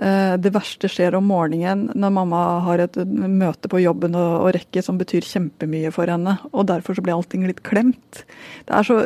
Eh, 0.00 0.34
det 0.40 0.52
verste 0.54 0.88
skjer 0.90 1.16
om 1.18 1.28
morgenen 1.28 1.88
når 1.92 2.14
mamma 2.16 2.40
har 2.66 2.82
et 2.84 2.96
møte 3.12 3.70
på 3.70 3.82
jobben 3.82 4.16
og, 4.18 4.48
rekke 4.56 4.82
som 4.84 4.98
betyr 5.00 5.26
kjempemye 5.26 5.92
for 5.94 6.10
henne. 6.10 6.38
Og 6.52 6.66
derfor 6.70 6.96
så 6.96 7.04
blir 7.04 7.16
allting 7.18 7.46
litt 7.48 7.62
klemt. 7.66 8.24
Det 8.66 8.76
er 8.78 8.88
så 8.88 8.98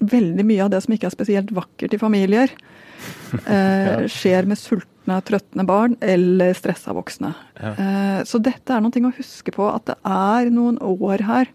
veldig 0.00 0.46
mye 0.48 0.64
av 0.64 0.72
det 0.72 0.82
som 0.84 0.94
ikke 0.96 1.10
er 1.10 1.14
spesielt 1.14 1.52
vakkert 1.54 1.94
i 1.94 2.00
familier, 2.00 2.52
eh, 3.54 4.06
skjer 4.10 4.48
med 4.48 4.60
sultne, 4.60 5.20
trøttende 5.26 5.66
barn 5.68 5.96
eller 6.00 6.56
stressa 6.56 6.94
voksne. 6.96 7.34
Ja. 7.60 7.74
Eh, 7.74 8.20
så 8.28 8.40
dette 8.42 8.76
er 8.76 8.84
noe 8.84 9.06
å 9.10 9.14
huske 9.16 9.54
på, 9.54 9.68
at 9.68 9.88
det 9.92 9.98
er 10.08 10.52
noen 10.52 10.80
år 10.80 11.26
her 11.28 11.52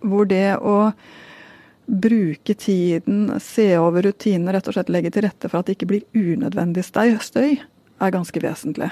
hvor 0.00 0.28
det 0.28 0.56
å 0.56 0.92
bruke 1.90 2.54
tiden, 2.54 3.40
se 3.42 3.72
over 3.78 4.06
rutinene, 4.06 4.54
rett 4.54 4.68
og 4.70 4.76
slett 4.76 4.92
legge 4.92 5.10
til 5.14 5.26
rette 5.26 5.50
for 5.50 5.60
at 5.60 5.68
det 5.68 5.78
ikke 5.78 5.90
blir 5.90 6.06
unødvendig 6.14 6.86
støy, 6.86 7.56
er 8.00 8.14
ganske 8.14 8.42
vesentlig. 8.42 8.90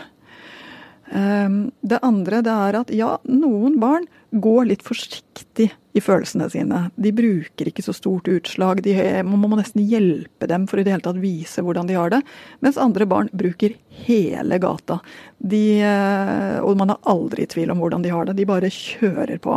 Ehm, 1.11 1.71
det 1.81 2.01
andre 2.05 2.43
det 2.45 2.53
er 2.53 2.77
at 2.83 2.91
ja, 2.93 3.15
noen 3.25 3.79
barn 3.81 4.05
går 4.31 4.67
litt 4.69 4.83
forsiktig 4.85 5.71
i 5.97 6.03
følelsene 6.05 6.49
sine. 6.53 6.83
De 7.01 7.13
bruker 7.17 7.71
ikke 7.71 7.85
så 7.87 7.95
stort 7.97 8.29
utslag. 8.29 8.83
De, 8.85 8.93
man 9.25 9.41
må 9.41 9.57
nesten 9.57 9.87
hjelpe 9.89 10.51
dem 10.51 10.67
for 10.69 10.81
i 10.81 10.85
det 10.85 10.93
hele 10.93 11.07
tatt 11.07 11.23
vise 11.23 11.65
hvordan 11.65 11.89
de 11.89 11.97
har 11.97 12.13
det. 12.13 12.21
Mens 12.65 12.81
andre 12.81 13.09
barn 13.09 13.33
bruker 13.33 13.79
hele 14.05 14.61
gata. 14.63 15.01
De, 15.39 15.81
eh, 15.81 16.59
og 16.61 16.77
man 16.79 16.93
er 16.93 17.03
aldri 17.09 17.47
i 17.47 17.51
tvil 17.51 17.73
om 17.73 17.81
hvordan 17.83 18.05
de 18.05 18.13
har 18.13 18.29
det. 18.29 18.37
De 18.39 18.49
bare 18.49 18.73
kjører 18.73 19.41
på. 19.43 19.57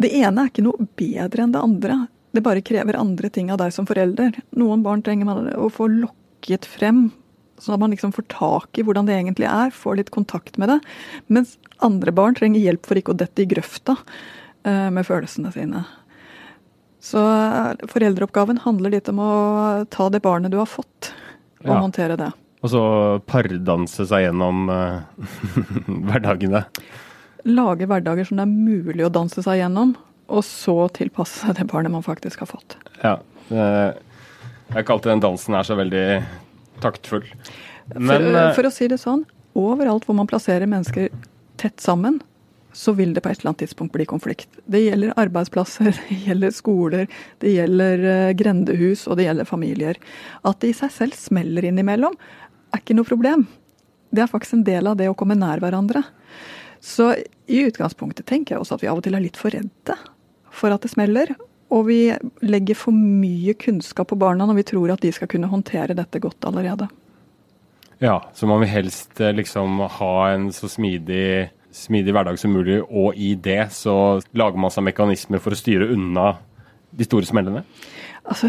Det 0.00 0.10
ene 0.16 0.42
er 0.44 0.50
ikke 0.50 0.64
noe 0.64 0.88
bedre 0.98 1.44
enn 1.44 1.54
det 1.54 1.62
andre. 1.62 1.96
Det 2.32 2.44
bare 2.46 2.64
krever 2.64 2.98
andre 2.98 3.30
ting 3.32 3.50
av 3.52 3.58
deg 3.60 3.74
som 3.74 3.88
forelder. 3.88 4.38
Noen 4.56 4.84
barn 4.86 5.02
trenger 5.04 5.28
man 5.28 5.50
å 5.58 5.68
få 5.72 5.90
lokket 5.92 6.68
frem 6.68 7.10
Sånn 7.60 7.76
at 7.76 7.82
man 7.82 7.92
liksom 7.92 8.12
får 8.16 8.24
tak 8.32 8.78
i 8.80 8.84
hvordan 8.86 9.04
det 9.04 9.18
egentlig 9.18 9.48
er, 9.50 9.72
får 9.74 9.98
litt 9.98 10.12
kontakt 10.14 10.56
med 10.60 10.70
det. 10.72 10.78
Mens 11.28 11.58
andre 11.84 12.12
barn 12.16 12.36
trenger 12.36 12.62
hjelp 12.62 12.88
for 12.88 12.96
ikke 12.96 13.12
å 13.12 13.18
dette 13.20 13.44
i 13.44 13.48
grøfta 13.50 13.98
uh, 13.98 14.88
med 14.88 15.04
følelsene 15.04 15.52
sine. 15.52 15.82
Så 17.04 17.20
uh, 17.20 17.76
foreldreoppgaven 17.92 18.62
handler 18.64 18.96
litt 18.96 19.10
om 19.12 19.20
å 19.24 19.32
ta 19.92 20.08
det 20.12 20.22
barnet 20.24 20.54
du 20.54 20.56
har 20.60 20.70
fått, 20.72 21.12
og 21.60 21.68
ja. 21.68 21.82
håndtere 21.84 22.16
det. 22.20 22.30
Og 22.64 22.72
så 22.72 22.82
pardanse 23.28 24.08
seg 24.08 24.24
gjennom 24.24 24.64
uh, 24.72 25.04
hverdagene. 25.86 26.64
Lage 27.48 27.88
hverdager 27.88 28.28
som 28.28 28.40
det 28.40 28.46
er 28.46 28.52
mulig 28.52 29.06
å 29.06 29.12
danse 29.12 29.42
seg 29.44 29.60
gjennom, 29.62 29.94
og 30.30 30.44
så 30.46 30.76
tilpasse 30.94 31.54
det 31.56 31.66
barnet 31.70 31.94
man 31.94 32.04
faktisk 32.06 32.44
har 32.44 32.50
fått. 32.52 32.76
Ja, 33.02 33.16
jeg 33.50 34.86
kalte 34.86 35.10
den 35.10 35.22
dansen 35.22 35.56
her 35.56 35.66
så 35.66 35.76
veldig 35.78 36.06
taktfull. 36.82 37.26
Men, 37.96 38.08
for, 38.08 38.26
eh, 38.30 38.50
for, 38.56 38.68
å 38.68 38.72
si 38.74 38.88
det 38.90 39.00
sånn, 39.02 39.24
overalt 39.58 40.06
hvor 40.06 40.16
man 40.18 40.28
plasserer 40.30 40.70
mennesker 40.70 41.10
tett 41.60 41.82
sammen, 41.82 42.20
så 42.72 42.94
vil 42.94 43.16
det 43.16 43.24
på 43.24 43.32
et 43.32 43.40
eller 43.40 43.50
annet 43.50 43.64
tidspunkt 43.64 43.92
bli 43.96 44.06
konflikt. 44.06 44.60
Det 44.70 44.84
gjelder 44.84 45.16
arbeidsplasser, 45.18 45.90
det 46.08 46.20
gjelder 46.28 46.54
skoler, 46.54 47.08
det 47.42 47.56
gjelder 47.56 48.04
uh, 48.06 48.30
grendehus 48.38 49.08
og 49.08 49.18
det 49.18 49.26
gjelder 49.26 49.48
familier. 49.48 49.98
At 50.46 50.62
det 50.62 50.70
i 50.70 50.78
seg 50.78 50.94
selv 50.94 51.18
smeller 51.18 51.66
innimellom, 51.66 52.14
er 52.70 52.84
ikke 52.84 52.94
noe 52.94 53.08
problem. 53.08 53.48
Det 54.14 54.22
er 54.22 54.30
faktisk 54.30 54.60
en 54.60 54.66
del 54.66 54.86
av 54.86 54.98
det 54.98 55.10
å 55.10 55.16
komme 55.18 55.38
nær 55.38 55.62
hverandre. 55.62 56.04
Så 56.80 57.12
i 57.50 57.60
utgangspunktet 57.68 58.26
tenker 58.28 58.54
jeg 58.56 58.64
også 58.64 58.78
at 58.78 58.84
vi 58.84 58.88
av 58.90 59.00
og 59.00 59.04
til 59.04 59.16
er 59.16 59.24
litt 59.24 59.38
for 59.38 59.52
redde 59.52 59.96
for 60.50 60.72
at 60.74 60.84
det 60.84 60.92
smeller. 60.92 61.34
Og 61.70 61.86
vi 61.86 62.00
legger 62.42 62.78
for 62.78 62.96
mye 62.96 63.54
kunnskap 63.58 64.10
på 64.10 64.18
barna 64.18 64.48
når 64.48 64.58
vi 64.58 64.66
tror 64.72 64.94
at 64.94 65.04
de 65.04 65.12
skal 65.14 65.30
kunne 65.30 65.50
håndtere 65.50 65.94
dette 65.94 66.22
godt 66.22 66.48
allerede. 66.48 66.88
Ja, 68.00 68.16
så 68.34 68.48
man 68.48 68.62
vil 68.64 68.72
helst 68.72 69.20
eh, 69.20 69.34
liksom 69.36 69.82
ha 70.00 70.14
en 70.32 70.48
så 70.56 70.70
smidig, 70.72 71.50
smidig 71.70 72.14
hverdag 72.16 72.38
som 72.40 72.54
mulig, 72.56 72.78
og 72.88 73.12
i 73.14 73.34
det 73.36 73.66
så 73.76 73.94
lager 74.32 74.56
man 74.58 74.72
seg 74.72 74.86
mekanismer 74.88 75.42
for 75.44 75.52
å 75.52 75.58
styre 75.60 75.90
unna 75.92 76.32
de 76.96 77.06
store 77.06 77.28
smellene? 77.28 77.60
Altså, 78.24 78.48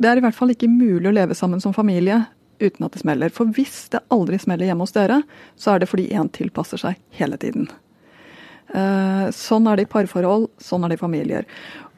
det 0.00 0.08
er 0.08 0.18
i 0.18 0.24
hvert 0.24 0.36
fall 0.36 0.54
ikke 0.54 0.70
mulig 0.72 1.10
å 1.10 1.14
leve 1.14 1.36
sammen 1.36 1.60
som 1.60 1.76
familie 1.76 2.22
uten 2.60 2.86
at 2.86 2.94
det 2.94 3.02
smeller. 3.02 3.32
For 3.34 3.50
hvis 3.56 3.86
det 3.92 4.04
aldri 4.14 4.38
smeller 4.40 4.68
hjemme 4.68 4.86
hos 4.86 4.96
dere, 4.96 5.22
så 5.56 5.74
er 5.74 5.82
det 5.82 5.90
fordi 5.90 6.08
én 6.14 6.30
tilpasser 6.34 6.80
seg 6.80 6.98
hele 7.18 7.38
tiden. 7.40 7.68
Eh, 8.74 9.26
sånn 9.32 9.68
er 9.68 9.78
det 9.78 9.88
i 9.88 9.92
parforhold, 9.92 10.50
sånn 10.60 10.84
er 10.84 10.92
det 10.92 10.98
i 10.98 11.04
familier. 11.04 11.48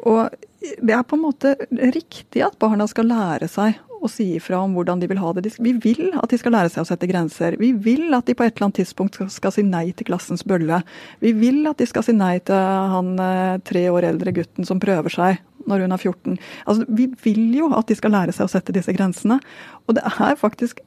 Og 0.07 0.31
det 0.61 0.95
er 0.95 1.07
på 1.09 1.17
en 1.17 1.25
måte 1.25 1.55
riktig 1.71 2.45
at 2.45 2.59
barna 2.61 2.87
skal 2.91 3.09
lære 3.11 3.49
seg 3.51 3.79
å 4.01 4.09
si 4.09 4.31
ifra 4.39 4.63
om 4.65 4.73
hvordan 4.77 5.01
de 5.03 5.09
vil 5.11 5.21
ha 5.21 5.33
det. 5.37 5.51
Vi 5.61 5.75
vil 5.83 6.15
at 6.17 6.33
de 6.33 6.39
skal 6.41 6.55
lære 6.57 6.71
seg 6.73 6.85
å 6.85 6.89
sette 6.89 7.09
grenser. 7.09 7.57
Vi 7.61 7.73
vil 7.77 8.15
at 8.17 8.29
de 8.29 8.37
på 8.37 8.47
et 8.47 8.55
eller 8.55 8.71
annet 8.71 8.81
tidspunkt 8.81 9.19
skal 9.33 9.53
si 9.53 9.65
nei 9.67 9.91
til 9.93 10.09
klassens 10.09 10.45
bølle. 10.47 10.81
Vi 11.21 11.35
vil 11.37 11.67
at 11.69 11.81
de 11.81 11.89
skal 11.89 12.07
si 12.07 12.15
nei 12.17 12.39
til 12.45 12.57
han 12.95 13.13
eh, 13.21 13.61
tre 13.67 13.87
år 13.93 14.09
eldre 14.13 14.35
gutten 14.37 14.69
som 14.69 14.81
prøver 14.81 15.13
seg 15.13 15.41
når 15.71 15.87
hun 15.87 15.95
er 15.97 16.03
14. 16.03 16.39
Altså, 16.67 16.87
vi 16.89 17.09
vil 17.25 17.45
jo 17.57 17.71
at 17.79 17.91
de 17.91 17.97
skal 17.99 18.15
lære 18.15 18.35
seg 18.37 18.49
å 18.49 18.53
sette 18.53 18.75
disse 18.77 18.95
grensene. 18.97 19.41
Og 19.87 19.97
det 19.99 20.05
er 20.07 20.39
faktisk 20.41 20.83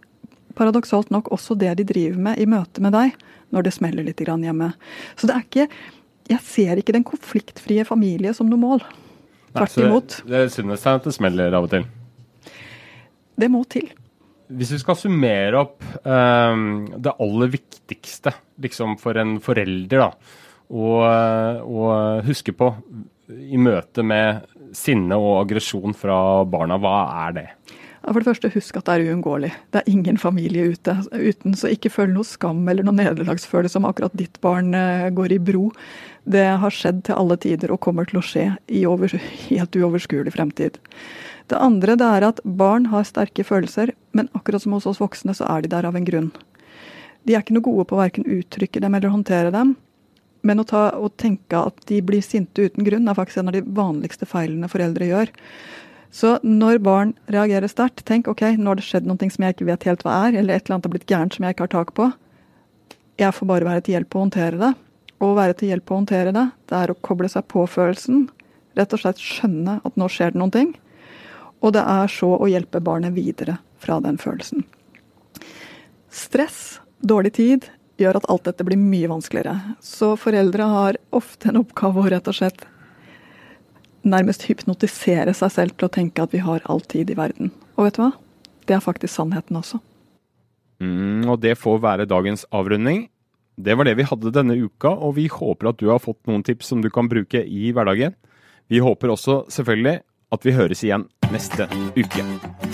paradoksalt 0.58 1.10
nok 1.14 1.32
også 1.34 1.58
det 1.58 1.74
de 1.80 1.88
driver 1.90 2.20
med 2.30 2.42
i 2.42 2.50
møte 2.50 2.84
med 2.84 2.94
deg 2.94 3.16
når 3.54 3.68
det 3.68 3.76
smeller 3.76 4.06
litt 4.06 4.22
hjemme. 4.22 4.74
Så 5.16 5.30
det 5.30 5.38
er 5.38 5.48
ikke 5.48 5.68
Jeg 6.24 6.40
ser 6.40 6.80
ikke 6.80 6.94
den 6.96 7.04
konfliktfrie 7.04 7.84
familie 7.84 8.32
som 8.34 8.48
noe 8.48 8.60
mål. 8.60 8.86
Tvert 9.52 9.74
imot. 9.78 10.22
Det, 10.24 10.32
det 10.32 10.54
synes 10.54 10.86
jeg 10.86 11.02
at 11.02 11.04
det 11.04 11.14
smeller 11.18 11.58
av 11.58 11.68
og 11.68 11.74
til. 11.74 11.84
Det 13.36 13.50
må 13.52 13.64
til. 13.68 13.90
Hvis 14.54 14.72
vi 14.72 14.80
skal 14.80 14.98
summere 15.00 15.60
opp 15.60 15.84
um, 16.06 16.86
det 16.96 17.12
aller 17.26 17.52
viktigste 17.52 18.32
liksom 18.64 18.96
for 19.02 19.20
en 19.20 19.36
forelder 19.44 20.06
da, 20.06 20.10
å, 20.74 21.84
huske 22.28 22.56
på 22.56 22.70
i 23.30 23.60
møte 23.62 24.04
med 24.06 24.44
sinne 24.76 25.18
og 25.20 25.44
aggresjon 25.44 25.96
fra 25.96 26.18
barna, 26.50 26.80
hva 26.82 26.98
er 27.28 27.36
det? 27.38 27.48
For 28.04 28.20
det 28.20 28.28
første, 28.28 28.50
husk 28.52 28.78
at 28.78 28.90
det 28.90 28.96
er 28.98 29.14
uunngåelig. 29.14 29.50
Det 29.72 29.80
er 29.80 29.92
ingen 29.94 30.18
familie 30.20 30.74
ute 30.74 30.98
uten, 31.14 31.54
så 31.56 31.72
ikke 31.72 31.92
føl 31.94 32.12
noe 32.12 32.28
skam 32.28 32.66
eller 32.68 32.84
noe 32.84 32.98
nederlagsfølelse 32.98 33.80
om 33.80 33.88
akkurat 33.88 34.16
ditt 34.20 34.42
barn 34.44 34.74
eh, 34.76 35.08
går 35.16 35.38
i 35.38 35.40
bro. 35.40 35.70
Det 36.28 36.44
har 36.60 36.76
skjedd 36.76 37.06
til 37.08 37.16
alle 37.16 37.38
tider 37.40 37.72
og 37.72 37.80
kommer 37.86 38.10
til 38.10 38.20
å 38.20 38.26
skje 38.28 38.50
i 38.68 38.84
over, 38.90 39.16
helt 39.48 39.80
uoverskuelig 39.80 40.36
fremtid. 40.36 40.82
Det 41.48 41.60
andre 41.60 41.96
det 42.00 42.10
er 42.18 42.28
at 42.28 42.44
barn 42.44 42.90
har 42.92 43.08
sterke 43.08 43.48
følelser, 43.48 43.96
men 44.12 44.28
akkurat 44.36 44.66
som 44.66 44.76
hos 44.76 44.88
oss 44.90 45.00
voksne 45.00 45.36
så 45.38 45.48
er 45.56 45.64
de 45.64 45.72
der 45.72 45.88
av 45.88 45.96
en 45.96 46.08
grunn. 46.08 46.34
De 47.24 47.38
er 47.38 47.44
ikke 47.44 47.56
noe 47.56 47.64
gode 47.64 47.88
på 47.88 47.96
å 47.96 48.04
verken 48.04 48.28
uttrykke 48.28 48.84
dem 48.84 49.00
eller 49.00 49.16
håndtere 49.16 49.52
dem. 49.56 49.78
Men 50.44 50.60
å, 50.60 50.68
ta, 50.68 50.90
å 51.00 51.08
tenke 51.20 51.60
at 51.70 51.86
de 51.90 52.02
blir 52.04 52.24
sinte 52.26 52.68
uten 52.68 52.84
grunn, 52.84 53.08
er 53.08 53.18
faktisk 53.18 53.42
en 53.42 53.52
av 53.52 53.56
de 53.56 53.64
vanligste 53.64 54.28
feilene 54.28 54.70
foreldre 54.72 55.08
gjør. 55.08 55.32
Så 56.14 56.36
når 56.46 56.82
barn 56.84 57.14
reagerer 57.32 57.72
sterkt, 57.72 58.04
tenk 58.06 58.28
ok, 58.30 58.44
nå 58.60 58.74
har 58.74 58.78
det 58.78 58.86
skjedd 58.86 59.08
noe 59.10 59.32
som 59.34 59.48
jeg 59.48 59.56
ikke 59.56 59.70
vet 59.72 59.88
helt 59.90 60.04
hva 60.06 60.20
er, 60.28 60.40
eller 60.42 60.56
et 60.58 60.68
eller 60.68 60.78
annet 60.78 60.90
har 60.90 60.96
blitt 60.98 61.10
gærent 61.10 61.38
som 61.38 61.48
jeg 61.48 61.56
ikke 61.56 61.66
har 61.70 61.76
tak 61.80 61.94
på. 61.98 62.10
Jeg 63.22 63.34
får 63.34 63.50
bare 63.50 63.70
være 63.70 63.86
til 63.86 63.98
hjelp 63.98 64.18
å 64.18 64.26
håndtere 64.26 64.60
det 64.60 64.74
å 65.24 65.34
være 65.38 65.56
til 65.58 65.72
hjelp 65.72 65.92
å 65.92 66.00
håndtere 66.02 66.34
det, 66.36 66.46
det 66.70 66.80
er 66.80 66.92
å 66.92 67.00
koble 67.06 67.30
seg 67.32 67.46
på 67.52 67.66
følelsen. 67.70 68.28
Rett 68.78 68.96
og 68.96 69.04
slett 69.04 69.22
skjønne 69.22 69.80
at 69.86 70.00
nå 70.00 70.10
skjer 70.12 70.34
det 70.34 70.42
noen 70.42 70.54
ting. 70.54 70.72
Og 71.64 71.76
det 71.76 71.84
er 71.88 72.12
så 72.12 72.34
å 72.36 72.50
hjelpe 72.50 72.82
barnet 72.84 73.16
videre 73.16 73.60
fra 73.80 74.00
den 74.04 74.18
følelsen. 74.20 74.66
Stress, 76.14 76.80
dårlig 77.00 77.34
tid, 77.38 77.70
gjør 78.04 78.20
at 78.20 78.28
alt 78.32 78.46
dette 78.48 78.66
blir 78.68 78.80
mye 78.80 79.10
vanskeligere. 79.12 79.76
Så 79.84 80.14
foreldre 80.20 80.68
har 80.70 81.00
ofte 81.16 81.50
en 81.50 81.62
oppgave 81.64 82.04
å 82.04 82.12
rett 82.12 82.30
og 82.30 82.38
slett 82.38 82.68
nærmest 84.04 84.44
hypnotisere 84.50 85.34
seg 85.36 85.54
selv 85.54 85.78
til 85.78 85.88
å 85.88 85.94
tenke 85.96 86.24
at 86.24 86.36
vi 86.36 86.44
har 86.44 86.64
all 86.70 86.84
tid 86.84 87.12
i 87.14 87.18
verden. 87.18 87.54
Og 87.78 87.88
vet 87.88 87.98
du 87.98 88.04
hva? 88.04 88.12
Det 88.68 88.76
er 88.76 88.84
faktisk 88.84 89.16
sannheten 89.16 89.60
også. 89.60 89.80
Mm, 90.84 91.30
og 91.32 91.40
det 91.44 91.56
får 91.60 91.82
være 91.84 92.10
dagens 92.10 92.46
avrunding. 92.52 93.08
Det 93.56 93.76
var 93.78 93.88
det 93.88 93.96
vi 94.00 94.08
hadde 94.10 94.34
denne 94.34 94.58
uka, 94.58 94.92
og 94.92 95.16
vi 95.20 95.28
håper 95.32 95.72
at 95.72 95.80
du 95.80 95.90
har 95.92 96.02
fått 96.04 96.22
noen 96.28 96.44
tips 96.46 96.74
som 96.74 96.82
du 96.84 96.90
kan 96.94 97.10
bruke 97.12 97.44
i 97.44 97.72
hverdagen. 97.72 98.16
Vi 98.72 98.82
håper 98.84 99.14
også 99.14 99.44
selvfølgelig 99.54 100.00
at 100.34 100.48
vi 100.48 100.56
høres 100.58 100.84
igjen 100.86 101.08
neste 101.32 101.70
uke. 101.94 102.73